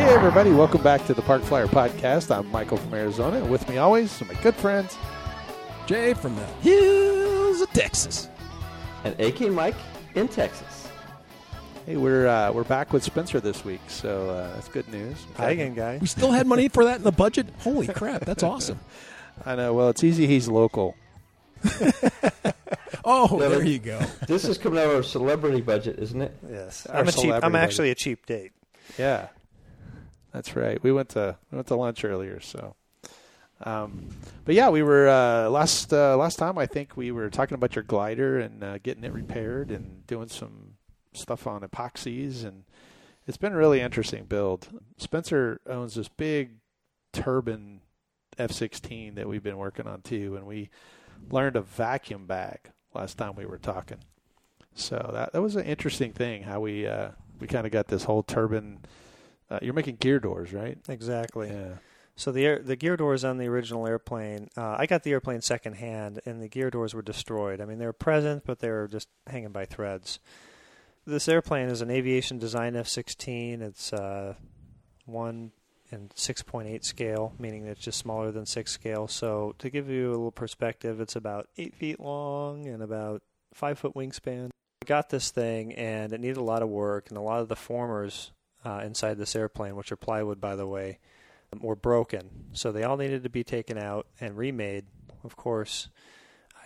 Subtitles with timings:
[0.00, 2.34] Hey, everybody, welcome back to the Park Flyer Podcast.
[2.34, 4.96] I'm Michael from Arizona, and with me always are my good friends.
[5.86, 8.26] Jay from the hills of Texas.
[9.04, 9.74] and AK Mike
[10.14, 10.88] in Texas.
[11.84, 15.18] Hey, we're uh, we're back with Spencer this week, so uh, that's good news.
[15.36, 15.98] Hi again, guy.
[16.00, 17.48] We still had money for that in the budget.
[17.60, 18.80] Holy crap, that's awesome!
[19.44, 19.74] I know.
[19.74, 20.26] Well, it's easy.
[20.26, 20.96] He's local.
[23.02, 23.98] Oh, Yeah, there but- you go.
[24.28, 26.36] This is coming out of our celebrity budget, isn't it?
[26.48, 27.32] Yes, I'm a cheap.
[27.32, 27.56] I'm buddy.
[27.56, 28.52] actually a cheap date.
[28.98, 29.28] Yeah,
[30.32, 30.82] that's right.
[30.82, 32.74] We went to we went to lunch earlier, so.
[33.62, 34.08] Um,
[34.46, 36.56] but yeah, we were uh, last uh, last time.
[36.56, 40.28] I think we were talking about your glider and uh, getting it repaired and doing
[40.28, 40.74] some
[41.12, 42.64] stuff on epoxies, and
[43.26, 44.68] it's been a really interesting build.
[44.96, 46.52] Spencer owns this big
[47.12, 47.80] turbine
[48.38, 50.70] F16 that we've been working on too, and we
[51.30, 53.98] learned a vacuum bag last time we were talking.
[54.74, 58.04] So that that was an interesting thing how we uh, we kind of got this
[58.04, 58.78] whole turbine.
[59.50, 60.78] Uh, you're making gear doors, right?
[60.88, 61.48] Exactly.
[61.48, 61.74] Yeah.
[62.16, 65.40] So the air, the gear doors on the original airplane, uh, I got the airplane
[65.40, 67.60] secondhand, and the gear doors were destroyed.
[67.60, 70.18] I mean, they were present, but they were just hanging by threads.
[71.06, 73.62] This airplane is an aviation design F-16.
[73.62, 74.34] It's uh,
[75.06, 75.52] one
[75.90, 79.08] and 6.8 scale, meaning it's just smaller than six scale.
[79.08, 83.22] So to give you a little perspective, it's about eight feet long and about
[83.54, 84.50] five foot wingspan.
[84.82, 87.48] I got this thing, and it needed a lot of work, and a lot of
[87.48, 88.30] the formers
[88.64, 90.98] uh, inside this airplane, which are plywood, by the way,
[91.58, 92.30] were broken.
[92.52, 94.84] So they all needed to be taken out and remade.
[95.24, 95.88] Of course,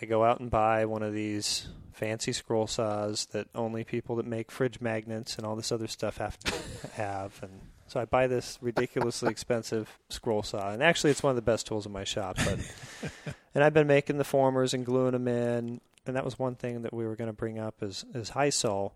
[0.01, 4.27] I go out and buy one of these fancy scroll saws that only people that
[4.27, 6.52] make fridge magnets and all this other stuff have to
[6.95, 7.39] have.
[7.42, 10.70] And so I buy this ridiculously expensive scroll saw.
[10.70, 12.36] And actually, it's one of the best tools in my shop.
[12.36, 12.58] But
[13.55, 15.80] and I've been making the formers and gluing them in.
[16.07, 18.92] And that was one thing that we were going to bring up is is Hysol.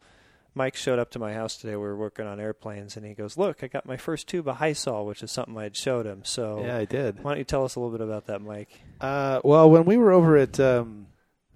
[0.55, 1.73] Mike showed up to my house today.
[1.77, 4.57] We were working on airplanes, and he goes, "Look, I got my first tube of
[4.59, 7.23] Hysol, which is something I had showed him." So, Yeah, I did.
[7.23, 8.69] why don't you tell us a little bit about that, Mike?
[9.01, 11.07] Uh, well, when we were over at um,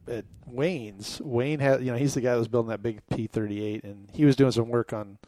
[0.07, 3.83] at Wayne's, Wayne had you know he's the guy that was building that big P38,
[3.85, 5.19] and he was doing some work on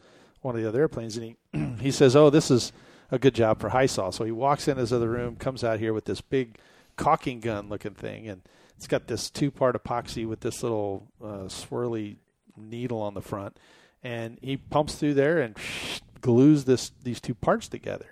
[0.41, 2.71] one of the other airplanes, and he he says, "Oh, this is
[3.11, 5.93] a good job for Hysol." So he walks in his other room, comes out here
[5.93, 6.57] with this big
[6.97, 8.41] caulking gun looking thing, and
[8.77, 12.17] it's got this two part epoxy with this little uh, swirly
[12.57, 13.57] needle on the front,
[14.03, 15.55] and he pumps through there and
[16.21, 18.07] glues this these two parts together.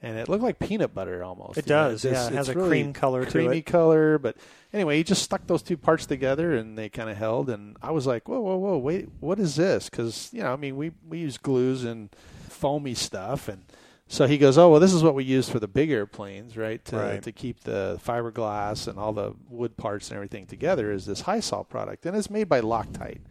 [0.00, 1.58] And it looked like peanut butter almost.
[1.58, 2.32] It know, does, it's- yeah.
[2.32, 3.66] It has a really cream color to creamy it.
[3.66, 4.16] color.
[4.18, 4.36] But
[4.72, 7.50] anyway, he just stuck those two parts together, and they kind of held.
[7.50, 8.78] And I was like, "Whoa, whoa, whoa!
[8.78, 12.10] Wait, what is this?" Because you know, I mean, we we use glues and
[12.48, 13.64] foamy stuff, and
[14.06, 16.84] so he goes, "Oh, well, this is what we use for the big airplanes, right?
[16.86, 17.22] To Right.
[17.24, 21.64] to keep the fiberglass and all the wood parts and everything together is this Hysol
[21.68, 23.22] product, and it's made by Loctite."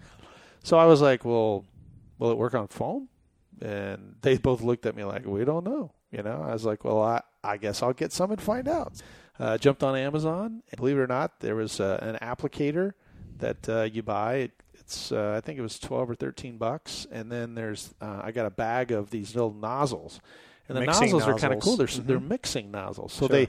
[0.68, 1.64] So I was like, "Well,
[2.20, 3.08] will it work on foam?"
[3.62, 6.84] And they both looked at me like, "We don't know." You know, I was like,
[6.84, 9.02] "Well, I I guess I'll get some and find out."
[9.40, 10.64] Uh, jumped on Amazon.
[10.70, 12.94] And believe it or not, there was uh, an applicator
[13.38, 14.34] that uh, you buy.
[14.36, 18.20] It, it's uh, I think it was twelve or thirteen bucks, and then there's uh,
[18.26, 20.20] I got a bag of these little nozzles,
[20.68, 21.78] and the Mixing nozzles, are kind of cool.
[21.78, 22.06] They're nozzles.
[22.06, 23.30] they're mixing nozzles, so Sure.
[23.30, 23.48] they.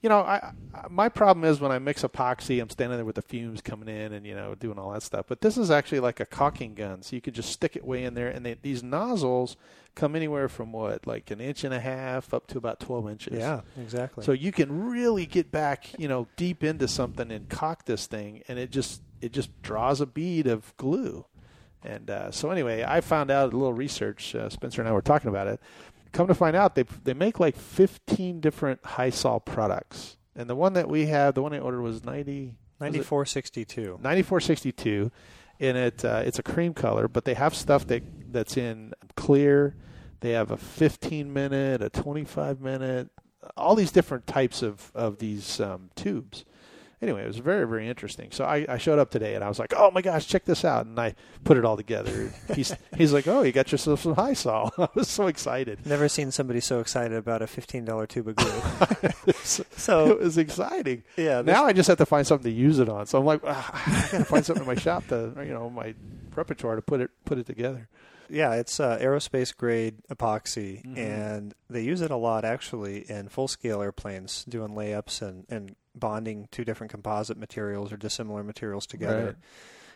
[0.00, 3.16] You know, I, I my problem is when I mix epoxy, I'm standing there with
[3.16, 5.26] the fumes coming in and you know doing all that stuff.
[5.28, 8.04] But this is actually like a caulking gun, so you could just stick it way
[8.04, 9.56] in there, and they, these nozzles
[9.94, 13.38] come anywhere from what like an inch and a half up to about 12 inches.
[13.38, 14.24] Yeah, exactly.
[14.24, 18.42] So you can really get back, you know, deep into something and cock this thing,
[18.48, 21.26] and it just it just draws a bead of glue.
[21.82, 24.34] And uh, so anyway, I found out a little research.
[24.34, 25.60] Uh, Spencer and I were talking about it.
[26.12, 30.72] Come to find out, they they make like 15 different Hysol products, and the one
[30.74, 32.56] that we have, the one I ordered was 90.
[32.80, 33.98] 9462.
[34.02, 35.10] 9462
[35.60, 38.02] and it uh, it's a cream color but they have stuff that
[38.32, 39.76] that's in clear
[40.20, 43.10] they have a 15 minute a 25 minute
[43.56, 46.44] all these different types of of these um, tubes
[47.02, 49.58] anyway it was very very interesting so I, I showed up today and i was
[49.58, 51.14] like oh my gosh check this out and i
[51.44, 55.08] put it all together he's he's like oh you got yourself some Hysol i was
[55.08, 59.32] so excited Never seen somebody so excited about a $15 tube of glue.
[59.42, 62.88] so it was exciting yeah, now I just have to find something to use it
[62.88, 63.06] on.
[63.06, 65.94] So I'm like, ah, I gotta find something in my shop to, you know, my
[66.34, 67.88] repertoire to put it put it together.
[68.28, 70.96] yeah, it's uh, aerospace grade epoxy, Mhm.
[70.98, 75.74] and they use it a lot actually in full scale airplanes, doing layups and, and
[75.94, 79.24] bonding two different composite materials or dissimilar materials together.
[79.24, 79.36] Right.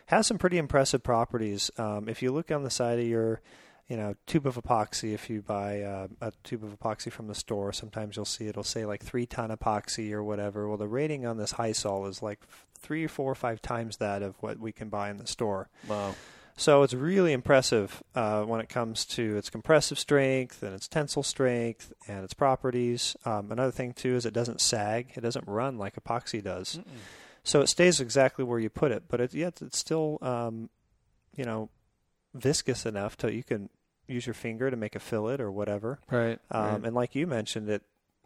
[0.07, 1.71] Has some pretty impressive properties.
[1.77, 3.41] Um, if you look on the side of your
[3.87, 5.13] you know, tube of epoxy.
[5.13, 8.63] If you buy uh, a tube of epoxy from the store, sometimes you'll see it'll
[8.63, 10.67] say like three ton epoxy or whatever.
[10.67, 12.39] Well, the rating on this Hysol is like
[12.77, 15.69] three, four, or five times that of what we can buy in the store.
[15.87, 16.15] Wow.
[16.57, 21.23] So it's really impressive uh, when it comes to its compressive strength and its tensile
[21.23, 23.17] strength and its properties.
[23.25, 26.77] Um, another thing too is it doesn't sag; it doesn't run like epoxy does.
[26.77, 26.97] Mm-mm.
[27.43, 30.69] So it stays exactly where you put it, but it, yet it's still, um,
[31.35, 31.69] you know,
[32.33, 33.69] viscous enough to you can
[34.07, 35.99] use your finger to make a fillet or whatever.
[36.09, 36.39] Right.
[36.51, 36.83] Um, right.
[36.85, 37.83] And like you mentioned, it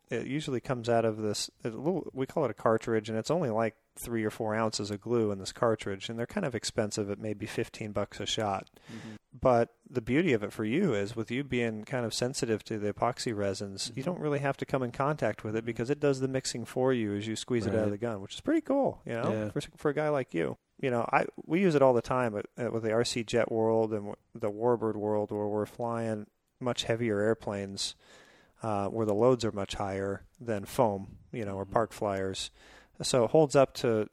[0.10, 1.50] it usually comes out of this.
[1.64, 4.90] A little, we call it a cartridge, and it's only like three or four ounces
[4.92, 8.26] of glue in this cartridge, and they're kind of expensive at maybe fifteen bucks a
[8.26, 8.70] shot.
[8.92, 9.18] Mhm.
[9.40, 12.80] But the beauty of it for you is, with you being kind of sensitive to
[12.80, 14.06] the epoxy resins, you Mhm.
[14.08, 16.94] don't really have to come in contact with it because it does the mixing for
[16.94, 19.02] you as you squeeze it out of the gun, which is pretty cool.
[19.06, 19.50] You know, Yeah.
[19.50, 20.58] for for a guy like you.
[20.82, 23.52] You know, I we use it all the time at, at, with the RC Jet
[23.52, 26.26] World and the Warbird World, where we're flying
[26.62, 27.96] much heavier airplanes,
[28.64, 31.18] uh, where the loads are much higher than foam.
[31.32, 31.72] You know, or Mhm.
[31.72, 32.50] park flyers.
[33.02, 34.10] So it holds up to,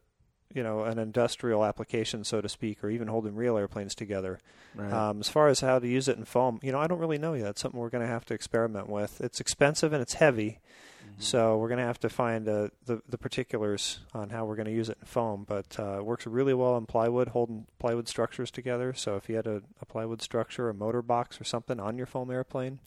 [0.54, 4.38] you know, an industrial application, so to speak, or even holding real airplanes together.
[4.74, 4.92] Right.
[4.92, 7.18] Um, as far as how to use it in foam, you know, I don't really
[7.18, 7.48] know yet.
[7.50, 9.20] It's something we're going to have to experiment with.
[9.20, 10.60] It's expensive and it's heavy,
[11.06, 11.22] Mhm.
[11.22, 14.66] so we're going to have to find uh, the the particulars on how we're going
[14.66, 15.44] to use it in foam.
[15.48, 18.92] But uh, it works really well in plywood, holding plywood structures together.
[18.92, 22.06] So if you had a, a plywood structure, a motor box, or something on your
[22.06, 22.80] foam airplane,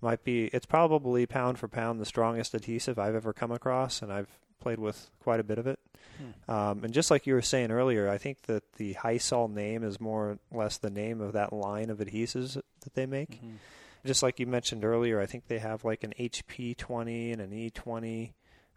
[0.00, 0.46] might be.
[0.46, 4.78] It's probably pound for pound the strongest adhesive I've ever come across, and I've played
[4.78, 5.78] with quite a bit of it.
[6.18, 6.50] Hmm.
[6.50, 10.00] Um, and just like you were saying earlier, I think that the Hysol name is
[10.00, 13.42] more or less the name of that line of adhesives that they make.
[13.42, 13.56] Mhm.
[14.04, 17.50] Just like you mentioned earlier, I think they have like an HP 20 and an
[17.52, 18.32] E20,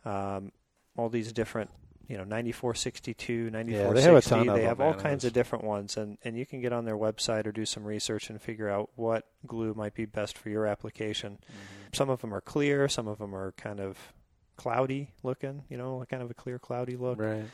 [0.05, 0.51] um,
[0.97, 1.71] all these different,
[2.07, 3.95] you know, 9462, 9460.
[3.95, 6.45] they have a ton of They have all kinds of different ones, and, and you
[6.45, 9.93] can get on their website or do some research and figure out what glue might
[9.95, 11.39] be best for your application.
[11.41, 11.95] Mhm.
[11.95, 14.13] Some of them are clear, some of them are kind of
[14.55, 17.19] cloudy looking, you know, kind of a clear, cloudy look.
[17.19, 17.45] Right.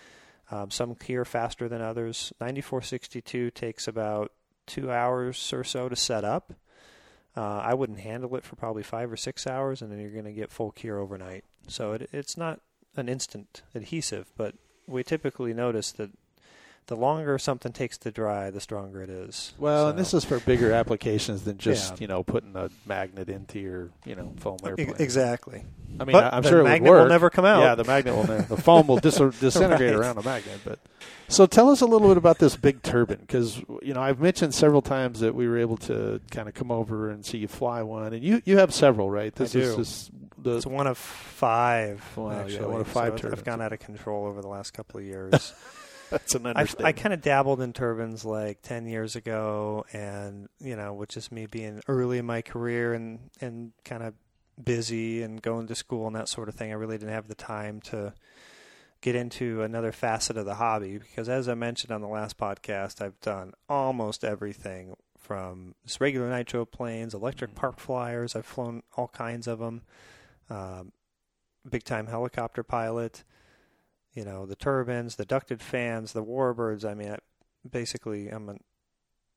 [0.49, 2.33] Um, some cure faster than others.
[2.41, 4.33] 9462 takes about
[4.67, 6.53] two hours or so to set up.
[7.35, 10.25] Uh, I wouldn't handle it for probably five or six hours, and then you're going
[10.25, 11.45] to get full cure overnight.
[11.67, 12.59] So it, it's not
[12.97, 14.55] an instant adhesive, but
[14.87, 16.11] we typically notice that
[16.87, 19.53] the longer something takes to dry, the stronger it is.
[19.57, 21.97] Well, and this is for bigger applications than just Yeah.
[22.01, 24.95] you know putting a magnet into your you know foam airplane.
[24.99, 25.65] exactly.
[25.99, 27.03] I mean, But I'm sure it magnet would work.
[27.03, 27.61] will never come out.
[27.61, 28.43] Yeah, the magnet will never.
[28.43, 29.99] The foam will dis- disintegrate Right.
[29.99, 30.59] around the magnet.
[30.65, 30.79] But
[31.27, 34.53] so tell us a little bit about this big turbine because you know I've mentioned
[34.53, 37.81] several times that we were able to kind of come over and see you fly
[37.83, 39.33] one, and you you have several, right?
[39.33, 39.77] This I is do.
[39.77, 42.03] just the It's one of five.
[42.17, 42.65] Wow, yeah, actually.
[42.67, 43.39] one of five So turbines.
[43.39, 45.53] I've gone out of control over the last couple of years.
[46.11, 46.87] that's an I, understatement.
[46.87, 51.31] I kind of dabbled in turbines like 10 years ago, and, you know, with just
[51.31, 54.13] me being early in my career and, and kind of
[54.61, 57.35] busy and going to school and that sort of thing, I really didn't have the
[57.35, 58.13] time to
[58.99, 63.01] get into another facet of the hobby because, as I mentioned on the last podcast,
[63.01, 69.07] I've done almost everything from just regular nitro planes, electric park flyers, I've flown all
[69.07, 69.83] kinds of them,
[70.49, 70.91] um,
[71.69, 73.23] big time helicopter pilot
[74.13, 76.83] you know the turbines, the ducted fans, the warbirds.
[76.89, 77.17] I mean, I,
[77.69, 78.59] basically, I'm gonna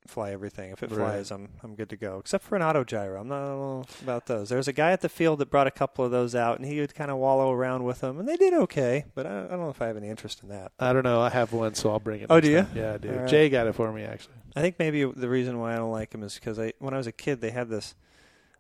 [0.07, 0.71] fly everything.
[0.71, 0.97] If it Right.
[0.99, 2.19] flies, I'm I'm good to go.
[2.19, 4.49] Except for an auto gyro, I'm not I don't know about those.
[4.51, 6.81] There's a guy at the field that brought a couple of those out, and he
[6.81, 9.05] would kind of wallow around with them, and they did okay.
[9.15, 10.73] But I, I don't know if I have any interest in that.
[10.79, 11.21] I don't know.
[11.21, 12.27] I have one, so I'll bring it.
[12.31, 12.63] Oh, do you?
[12.63, 12.71] time.
[12.75, 13.11] Yeah, I do.
[13.11, 13.29] Right.
[13.29, 14.35] Jay got it for me actually.
[14.57, 16.97] I think maybe the reason why I don't like them is because I, when I
[16.97, 17.95] was a kid, they had this.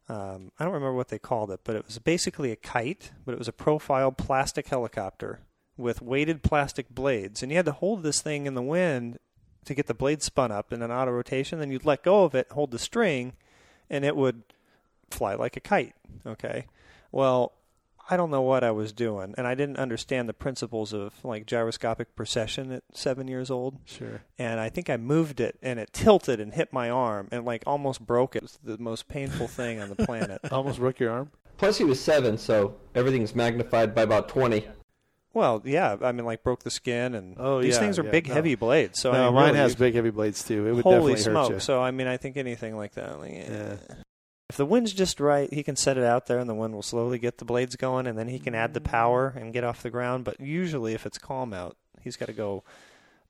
[0.08, 3.32] Um, I don't remember what they called it, but it was basically a kite, but
[3.32, 5.40] it was a profile plastic helicopter
[5.76, 9.18] with weighted plastic blades, and you had to hold this thing in the wind
[9.64, 11.58] to get the blade spun up in an auto rotation.
[11.58, 13.32] Then you'd let go of it, hold the string,
[13.90, 14.42] and it would
[15.10, 15.94] fly like a kite.
[16.26, 16.66] Okay,
[17.12, 17.52] well.
[18.10, 21.46] I don't know what I was doing, and I didn't understand the principles of like
[21.46, 24.20] gyroscopic precession at seven years old Sure.
[24.38, 27.62] and I think I moved it and it tilted and hit my arm and like
[27.66, 28.40] almost broke it.
[28.40, 30.38] It was the most painful thing on the planet.
[30.52, 31.30] Almost broke your arm.
[31.56, 34.68] Plus, he was seven, so everything's magnified by about 20.
[35.34, 38.10] Well, yeah, I mean like broke the skin and Oh, these yeah, things are yeah,
[38.10, 38.34] big no.
[38.34, 39.00] heavy blades.
[39.00, 40.66] So I mean, mine really, has big heavy blades too.
[40.66, 41.48] It would holy definitely smoke.
[41.48, 41.60] hurt you.
[41.60, 43.32] So I mean I think anything like that like.
[43.32, 43.76] Yeah.
[44.48, 46.82] if the wind's just right, he can set it out there and the wind will
[46.82, 49.82] slowly get the blades going and then he can add the power and get off
[49.82, 52.62] the ground, but usually if it's calm out, he's got to go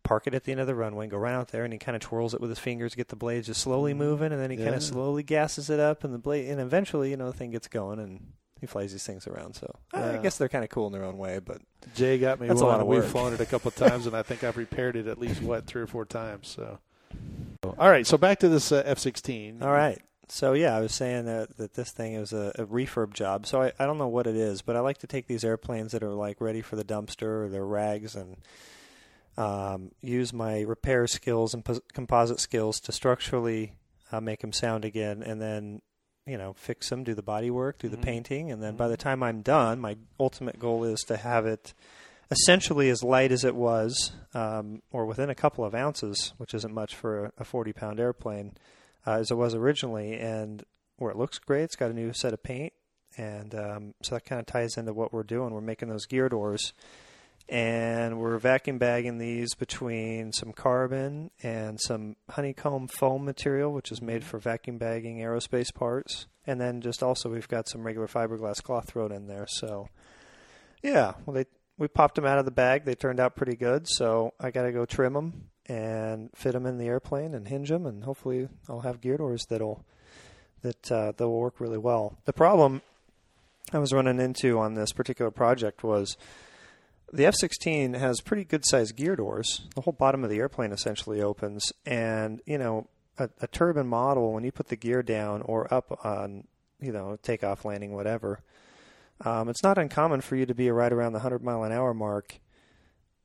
[0.04, 1.96] park it at the end of the runway, go right out there, and he kind
[1.96, 3.96] of twirls it with his fingers, get the blades just slowly mm.
[3.96, 7.10] moving, and then he kind of slowly gasses it up, and the blade, and eventually,
[7.10, 9.54] you know, the thing gets going, and he flies these things around.
[9.54, 10.16] So I Yeah.
[10.22, 11.38] guess they're kind of cool in their own way.
[11.38, 11.60] But
[11.94, 12.72] Jay got me That's a one.
[12.72, 13.10] lot of We've work.
[13.10, 15.66] flown it a couple of times, and I think I've repaired it at least what
[15.66, 16.48] three or four times.
[16.48, 16.78] So,
[17.78, 18.06] all right.
[18.06, 19.62] So back to this uh, F-16.
[19.62, 20.00] all right.
[20.28, 23.46] So yeah, I was saying that, that this thing is a, a refurb job.
[23.46, 25.92] So I, I don't know what it is, but I like to take these airplanes
[25.92, 28.38] that are like ready for the dumpster or they're rags and
[29.36, 33.74] um, use my repair skills and pos- composite skills to structurally
[34.12, 35.82] uh, make them sound again, and then
[36.26, 38.02] you know fix them, do the body work, do the Mhm.
[38.02, 41.74] painting, and then by the time I'm done, my ultimate goal is to have it
[42.30, 46.72] essentially as light as it was, um, or within a couple of ounces, which isn't
[46.72, 48.52] much for a, a 40 pound airplane,
[49.06, 50.64] uh, as it was originally, and
[50.96, 52.72] where it looks great, it's got a new set of paint,
[53.18, 55.52] and um, so that kind of ties into what we're doing.
[55.52, 56.72] We're making those gear doors,
[57.48, 64.00] and we're vacuum bagging these between some carbon and some honeycomb foam material, which is
[64.00, 68.62] made for vacuum bagging aerospace parts, and then just also we've got some regular fiberglass
[68.62, 69.46] cloth thrown in there.
[69.48, 69.88] So,
[70.82, 71.46] yeah, well they
[71.76, 72.84] we popped them out of the bag.
[72.84, 76.66] They turned out pretty good, so I got to go trim them and fit them
[76.66, 79.84] in the airplane and hinge them, and hopefully I'll have gear doors that'll
[80.62, 82.16] that uh, that will work really well.
[82.24, 82.82] The problem
[83.72, 86.16] I was running into on this particular project was
[87.12, 89.66] the F-16 has pretty good sized gear doors.
[89.74, 94.32] The whole bottom of the airplane essentially opens, and you know a, a turbine model
[94.32, 96.44] when you put the gear down or up on
[96.80, 98.40] you know takeoff, landing, whatever.
[99.24, 101.94] Um, it's not uncommon for you to be right around the 100 mile an hour
[101.94, 102.40] mark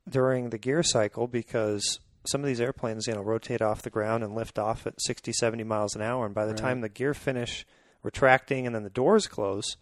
[0.08, 4.24] during the gear cycle because some of these airplanes, you know, rotate off the ground
[4.24, 6.60] and lift off at 60, 70 miles an hour, and by the Right.
[6.62, 7.66] time the gear finish
[8.04, 9.78] retracting and then the doors close,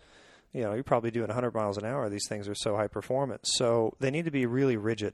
[0.54, 2.10] you know, you're probably doing 100 miles an hour.
[2.10, 5.14] These things are so high performance, so they need to be really rigid,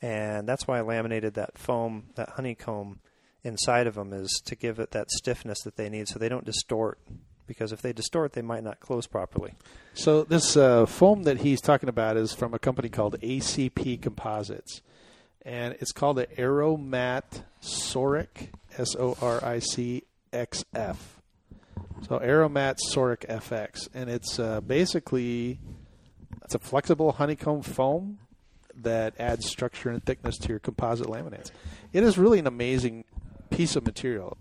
[0.00, 3.00] and that's why I laminated that foam, that honeycomb
[3.44, 6.44] inside of them, is to give it that stiffness that they need, so they don't
[6.44, 6.98] distort.
[7.46, 9.54] Because if they distort, they might not close properly.
[9.94, 14.80] So this uh, foam that he's talking about is from a company called ACP Composites,
[15.44, 21.21] and it's called the Aeromat Soric S O R I C X F.
[22.08, 25.60] So Aeromat Soric FX, and it's uh, basically
[26.44, 28.18] it's a flexible honeycomb foam
[28.74, 31.50] that adds structure and thickness to your composite laminates.
[31.92, 33.04] It is really an amazing
[33.50, 34.36] piece of material.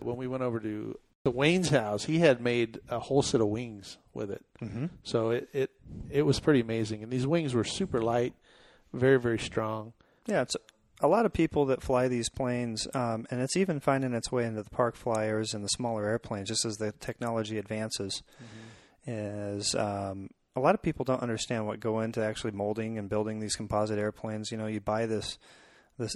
[0.00, 3.48] When we went over to the Wayne's house, he had made a whole set of
[3.48, 4.44] wings with it.
[4.62, 4.86] Mm-hmm.
[5.02, 5.70] So it, it
[6.10, 8.34] it was pretty amazing, and these wings were super light,
[8.92, 9.92] very very strong.
[10.26, 10.56] Yeah, it's
[11.00, 14.44] a lot of people that fly these planes, um, and it's even finding its way
[14.44, 18.22] into the park flyers and the smaller airplanes, just as the technology advances.
[19.06, 23.40] Is um, a lot of people don't understand what go into actually molding and building
[23.40, 24.50] these composite airplanes.
[24.50, 25.38] You know, you buy this
[25.98, 26.14] this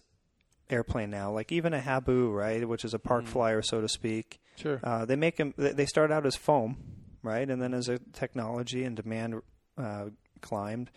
[0.69, 3.29] airplane now, like even a Habu, right, which is a park Mhm.
[3.29, 4.41] flyer, so to speak.
[4.57, 4.79] Sure.
[4.83, 5.55] Uh, they make them.
[5.57, 6.77] They start out as foam,
[7.23, 9.41] right, and then as a technology and demand
[9.79, 10.11] uh,
[10.43, 10.91] climbed,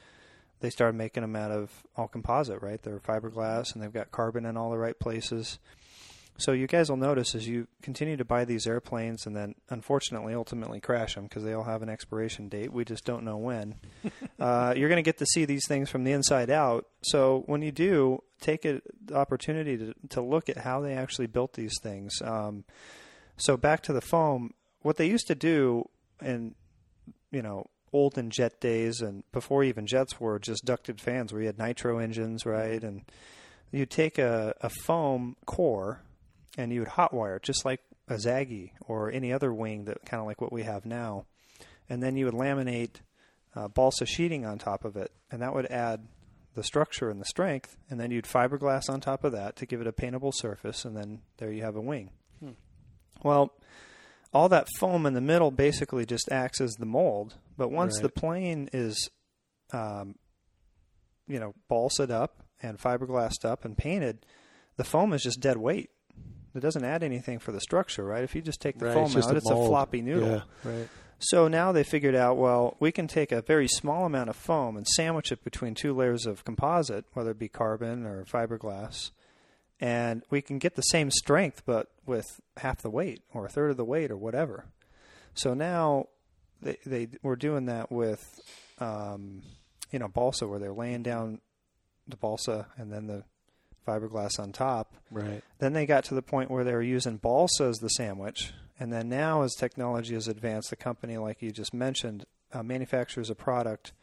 [0.60, 2.82] they started making them out of all composite, right?
[2.82, 5.60] They're fiberglass and they've got carbon in all the right places.
[6.38, 10.34] So you guys will notice as you continue to buy these airplanes and then unfortunately
[10.34, 12.74] ultimately crash them because they all have an expiration date.
[12.74, 13.76] We just don't know when.
[14.40, 16.88] uh, you're going to get to see these things from the inside out.
[17.04, 21.28] So when you do, take a, the opportunity to, to look at how they actually
[21.28, 22.22] built these things.
[22.22, 22.66] Um,
[23.38, 26.56] so back to the foam, what they used to do and
[27.32, 31.48] you know, olden jet days and before even jets were just ducted fans where you
[31.48, 32.84] had nitro engines, right?
[32.84, 33.04] And
[33.72, 36.02] you'd take a, a foam core
[36.58, 40.20] and you would hotwire it just like a Zagi or any other wing that kind
[40.20, 41.26] of like what we have now.
[41.90, 42.96] And then you would laminate
[43.56, 46.08] uh, balsa sheeting on top of it, and that would add
[46.56, 47.78] the structure and the strength.
[47.90, 50.96] And then you'd fiberglass on top of that to give it a paintable surface, and
[50.96, 52.10] then there you have a wing.
[52.40, 52.52] Hmm.
[53.24, 53.54] Well,
[54.34, 57.36] all that foam in the middle basically just acts as the mold.
[57.58, 58.04] But once Right.
[58.04, 59.10] the plane is,
[59.72, 60.16] um,
[61.28, 64.26] you know, balsed up and fiberglassed up and painted,
[64.78, 65.90] the foam is just dead weight.
[66.54, 68.24] It doesn't add anything for the structure, right?
[68.24, 69.66] If you just take the Right, foam it's out, a it's mold.
[69.66, 70.30] a floppy noodle.
[70.30, 70.88] Yeah, right.
[71.20, 74.76] So now they figured out, well, we can take a very small amount of foam
[74.78, 79.12] and sandwich it between two layers of composite, whether it be carbon or fiberglass,
[79.80, 83.72] and we can get the same strength but with half the weight or a third
[83.72, 84.66] of the weight or whatever.
[85.34, 86.08] So now
[86.66, 88.42] they they were doing that with
[88.80, 89.44] um,
[89.92, 91.40] you know balsa where they're laying down
[92.08, 93.24] the balsa and then the
[93.88, 94.96] fiberglass on top.
[95.12, 95.44] Right.
[95.60, 98.52] Then they got to the point where they were using balsa as the sandwich.
[98.80, 103.30] And then now, as technology has advanced, the company, like you just mentioned, uh, manufactures
[103.30, 103.94] a product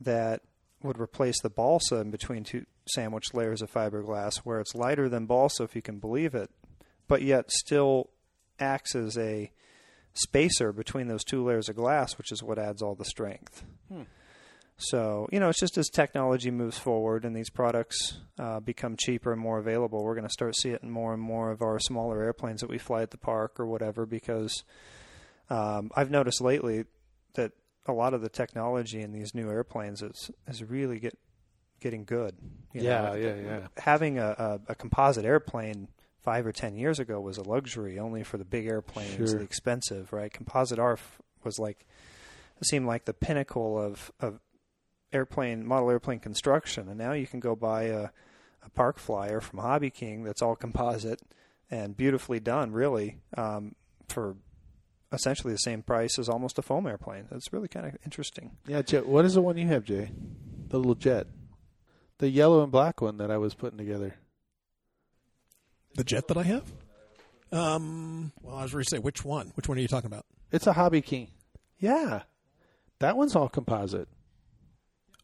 [0.00, 0.42] that
[0.82, 5.26] would replace the balsa in between two sandwich layers of fiberglass, where it's lighter than
[5.26, 6.50] balsa, if you can believe it,
[7.08, 8.10] but yet still
[8.60, 9.50] acts as a
[10.16, 13.64] spacer between those two layers of glass, which is what adds all the strength.
[13.88, 14.02] Hmm.
[14.78, 19.32] So, you know, it's just as technology moves forward and these products uh, become cheaper
[19.32, 21.78] and more available, we're going to start seeing it in more and more of our
[21.78, 24.04] smaller airplanes that we fly at the park or whatever.
[24.04, 24.64] Because
[25.48, 26.84] um, I've noticed lately
[27.34, 27.52] that
[27.86, 31.16] a lot of the technology in these new airplanes is is really get
[31.80, 32.34] getting good.
[32.74, 33.14] you Yeah, know.
[33.14, 33.66] yeah, yeah.
[33.78, 35.88] Having a, a, a composite airplane
[36.26, 39.38] five or ten years ago was a luxury only for the big airplanes, Sure.
[39.38, 40.32] the expensive, right?
[40.32, 41.86] Composite ARF was like
[42.62, 44.40] seemed like the pinnacle of, of
[45.12, 48.08] airplane model airplane construction, and now you can go buy a,
[48.64, 51.20] a park flyer from Hobby King that's all composite
[51.70, 53.74] and beautifully done, really, um,
[54.08, 54.36] for
[55.12, 57.26] essentially the same price as almost a foam airplane.
[57.30, 58.56] That's really kind of interesting.
[58.66, 59.06] Yeah, Jet.
[59.06, 60.10] What is the one you have, Jay?
[60.68, 61.28] The little jet,
[62.18, 64.16] the yellow and black one that I was putting together.
[65.96, 66.64] The jet that I have.
[67.52, 68.32] Um.
[68.42, 69.52] Well, I was ready to say which one.
[69.54, 70.26] Which one are you talking about?
[70.52, 71.28] It's a Hobby King.
[71.78, 72.22] Yeah,
[73.00, 74.08] that one's all composite,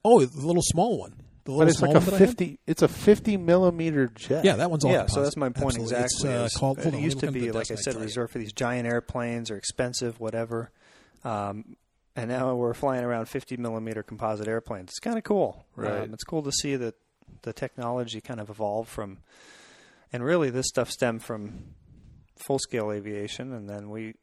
[0.04, 1.14] Oh, the little small one.
[1.44, 2.28] The little but it's small like a one that I had?
[2.28, 2.58] fifty.
[2.66, 4.44] It's a fifty millimeter jet.
[4.44, 5.14] Yeah, that one's all yeah, composite.
[5.14, 5.96] so that's my point Absolutely.
[5.96, 6.30] exactly.
[6.30, 8.86] It's, uh, called, it on, used to be, like I said, reserved for these giant
[8.86, 10.70] airplanes or expensive, whatever.
[11.24, 11.76] Um,
[12.14, 14.90] and now we're flying around 50 millimeter composite airplanes.
[14.90, 15.66] It's kind of cool.
[15.74, 16.02] Right.
[16.02, 16.94] Um, it's cool to see that
[17.42, 19.18] the technology kind of evolved from,
[20.12, 21.74] and really this stuff stemmed from
[22.36, 24.14] full scale aviation, and then we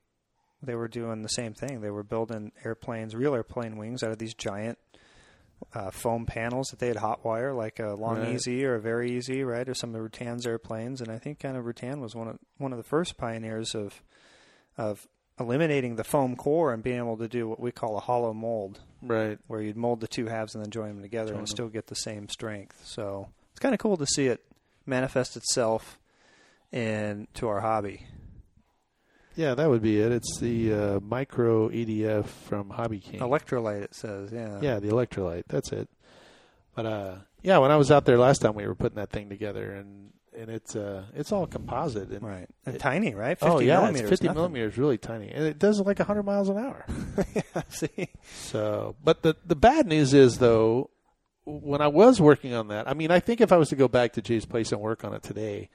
[0.61, 1.81] they were doing the same thing.
[1.81, 4.77] They were building airplanes, real airplane wings out of these giant
[5.73, 8.35] uh, foam panels that they had hot wire, like a Long Right.
[8.35, 10.99] EZ or a VariEze, right, or some of Rutan's airplanes.
[11.01, 14.01] And I think kind of Rutan was one of one of the first pioneers of
[14.77, 15.07] of
[15.39, 18.81] eliminating the foam core and being able to do what we call a hollow mold,
[19.01, 19.39] right.
[19.47, 21.55] where you'd mold the two halves and then join them together Join and them.
[21.55, 22.81] still get the same strength.
[22.85, 24.41] So it's kind of cool to see it
[24.89, 25.97] manifest itself
[26.71, 28.05] into our hobby.
[29.35, 30.11] Yeah, that would be it.
[30.11, 33.21] It's the uh, micro EDF from Hobby King.
[33.21, 34.59] Electrolyte, it says, yeah.
[34.61, 35.43] yeah, the electrolyte.
[35.47, 35.87] That's it.
[36.75, 39.29] But uh, yeah, when I was out there last time, we were putting that thing
[39.29, 42.09] together, and and it's uh, it's all composite.
[42.09, 42.47] And, Right.
[42.65, 43.39] And It- tiny, right?
[43.39, 44.01] 50 Oh yeah, millimeters.
[44.01, 44.37] it's fifty nothing.
[44.41, 46.85] millimeters, really tiny, and it does like hundred miles an hour.
[47.35, 48.09] yeah, see?
[48.33, 50.89] So, but the the bad news is though,
[51.49, 53.87] when I was working on that, I mean, I think if I was to go
[53.87, 55.69] back to Jay's place and work on it today,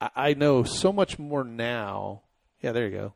[0.00, 2.22] I, I know so much more now.
[2.62, 3.14] Yeah, there you go.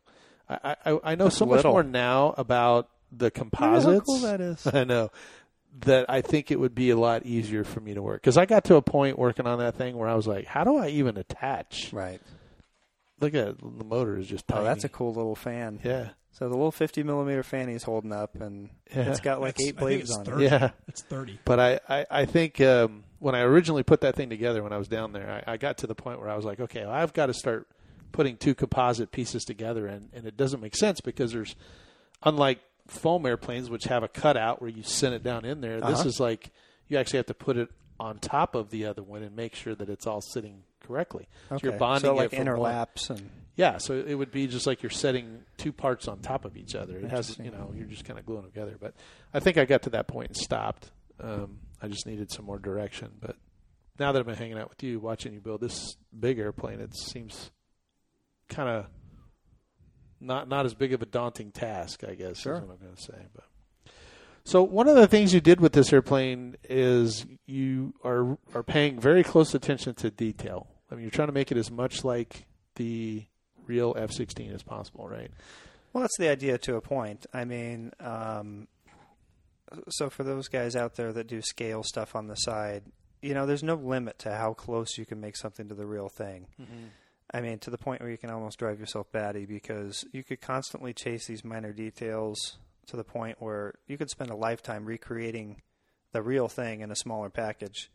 [0.48, 3.86] I I, I know That's so much more now about the composites.
[3.86, 4.66] How cool that is.
[4.72, 5.10] I know
[5.86, 8.44] that I think it would be a lot easier for me to work because I
[8.44, 10.88] got to a point working on that thing where I was like, how do I
[10.88, 11.92] even attach?
[11.92, 12.20] Right.
[13.20, 15.80] Look at it, the motor is just Oh, that's a cool little fan.
[15.84, 16.10] yeah.
[16.32, 19.02] So the little 50 millimeter fan he's holding up, and Yeah.
[19.10, 20.44] it's got like That's- eight blades on 30.
[20.46, 20.50] it.
[20.50, 20.70] Yeah.
[20.88, 21.38] It's thirty.
[21.44, 24.78] But I, I, I think um, when I originally put that thing together when I
[24.78, 26.90] was down there, I, I got to the point where I was like, okay, well,
[26.94, 27.68] I've got to start
[28.12, 31.54] putting two composite pieces together, and, and it doesn't make sense because there's,
[32.22, 36.00] unlike foam airplanes which have a cutout where you send it down in there, this
[36.00, 36.08] Uh-huh.
[36.08, 36.50] is like
[36.88, 37.68] you actually have to put it
[38.00, 41.28] on top of the other one and make sure that it's all sitting correctly.
[41.50, 41.68] So Okay.
[41.68, 42.70] you're bonding so like it from one-
[43.10, 46.56] and yeah, so it would be just like you're setting two parts on top of
[46.56, 46.96] each other.
[46.96, 48.76] It has, you know, you're just kind of gluing them together.
[48.80, 48.94] But
[49.34, 50.90] I think I got to that point and stopped.
[51.20, 53.10] Um, I just needed some more direction.
[53.20, 53.36] But
[53.98, 56.96] now that I've been hanging out with you, watching you build this big airplane, it
[56.96, 57.50] seems
[58.48, 58.86] kind of
[60.20, 62.04] not not as big of a daunting task.
[62.04, 62.54] I guess Sure.
[62.54, 63.26] is what I'm going to say.
[63.34, 63.44] But
[64.44, 68.98] so one of the things you did with this airplane is you are are paying
[68.98, 70.68] very close attention to detail.
[70.90, 73.24] I mean, you're trying to make it as much like the
[73.72, 75.30] real F-16 as possible, right?
[75.92, 77.26] Well, that's the idea to a point.
[77.32, 78.68] I mean, um,
[79.88, 82.82] so for those guys out there that do scale stuff on the side,
[83.22, 86.08] you know, there's no limit to how close you can make something to the real
[86.08, 86.46] thing.
[87.32, 90.40] I mean, to the point where you can almost drive yourself batty because you could
[90.40, 92.58] constantly chase these minor details
[92.88, 95.62] to the point where you could spend a lifetime recreating
[96.12, 97.90] the real thing in a smaller package.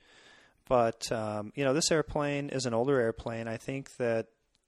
[0.67, 3.47] But um, you know, this airplane is an older airplane.
[3.47, 4.27] I think that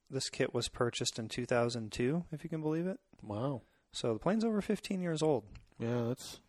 [0.09, 2.99] this kit was purchased in 2002, if you can believe it.
[3.21, 3.61] Wow.
[3.91, 5.43] So the plane's over 15 years old,
[5.79, 6.39] Yeah, that's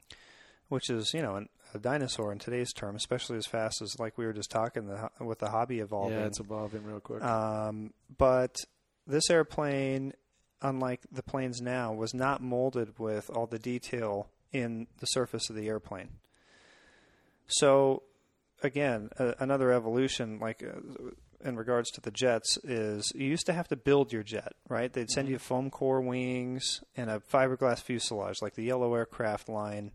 [0.69, 4.17] which is you know an, a dinosaur in today's term, especially as fast as like
[4.19, 6.19] we were just talking the, with the hobby evolving.
[6.19, 7.23] yeah, it's evolving real quick.
[7.23, 8.57] Um, but
[9.07, 10.13] this airplane,
[10.63, 15.57] unlike the planes now, was not molded with all the detail in the surface of
[15.57, 16.09] the airplane.
[17.47, 18.03] So,
[18.63, 20.79] again, a, another evolution, like uh,
[21.45, 24.93] in regards to the jets, is you used to have to build your jet, right?
[24.93, 25.35] They'd send mm-hmm.
[25.35, 29.93] you foam core wings and a fiberglass fuselage, like the yellow aircraft line.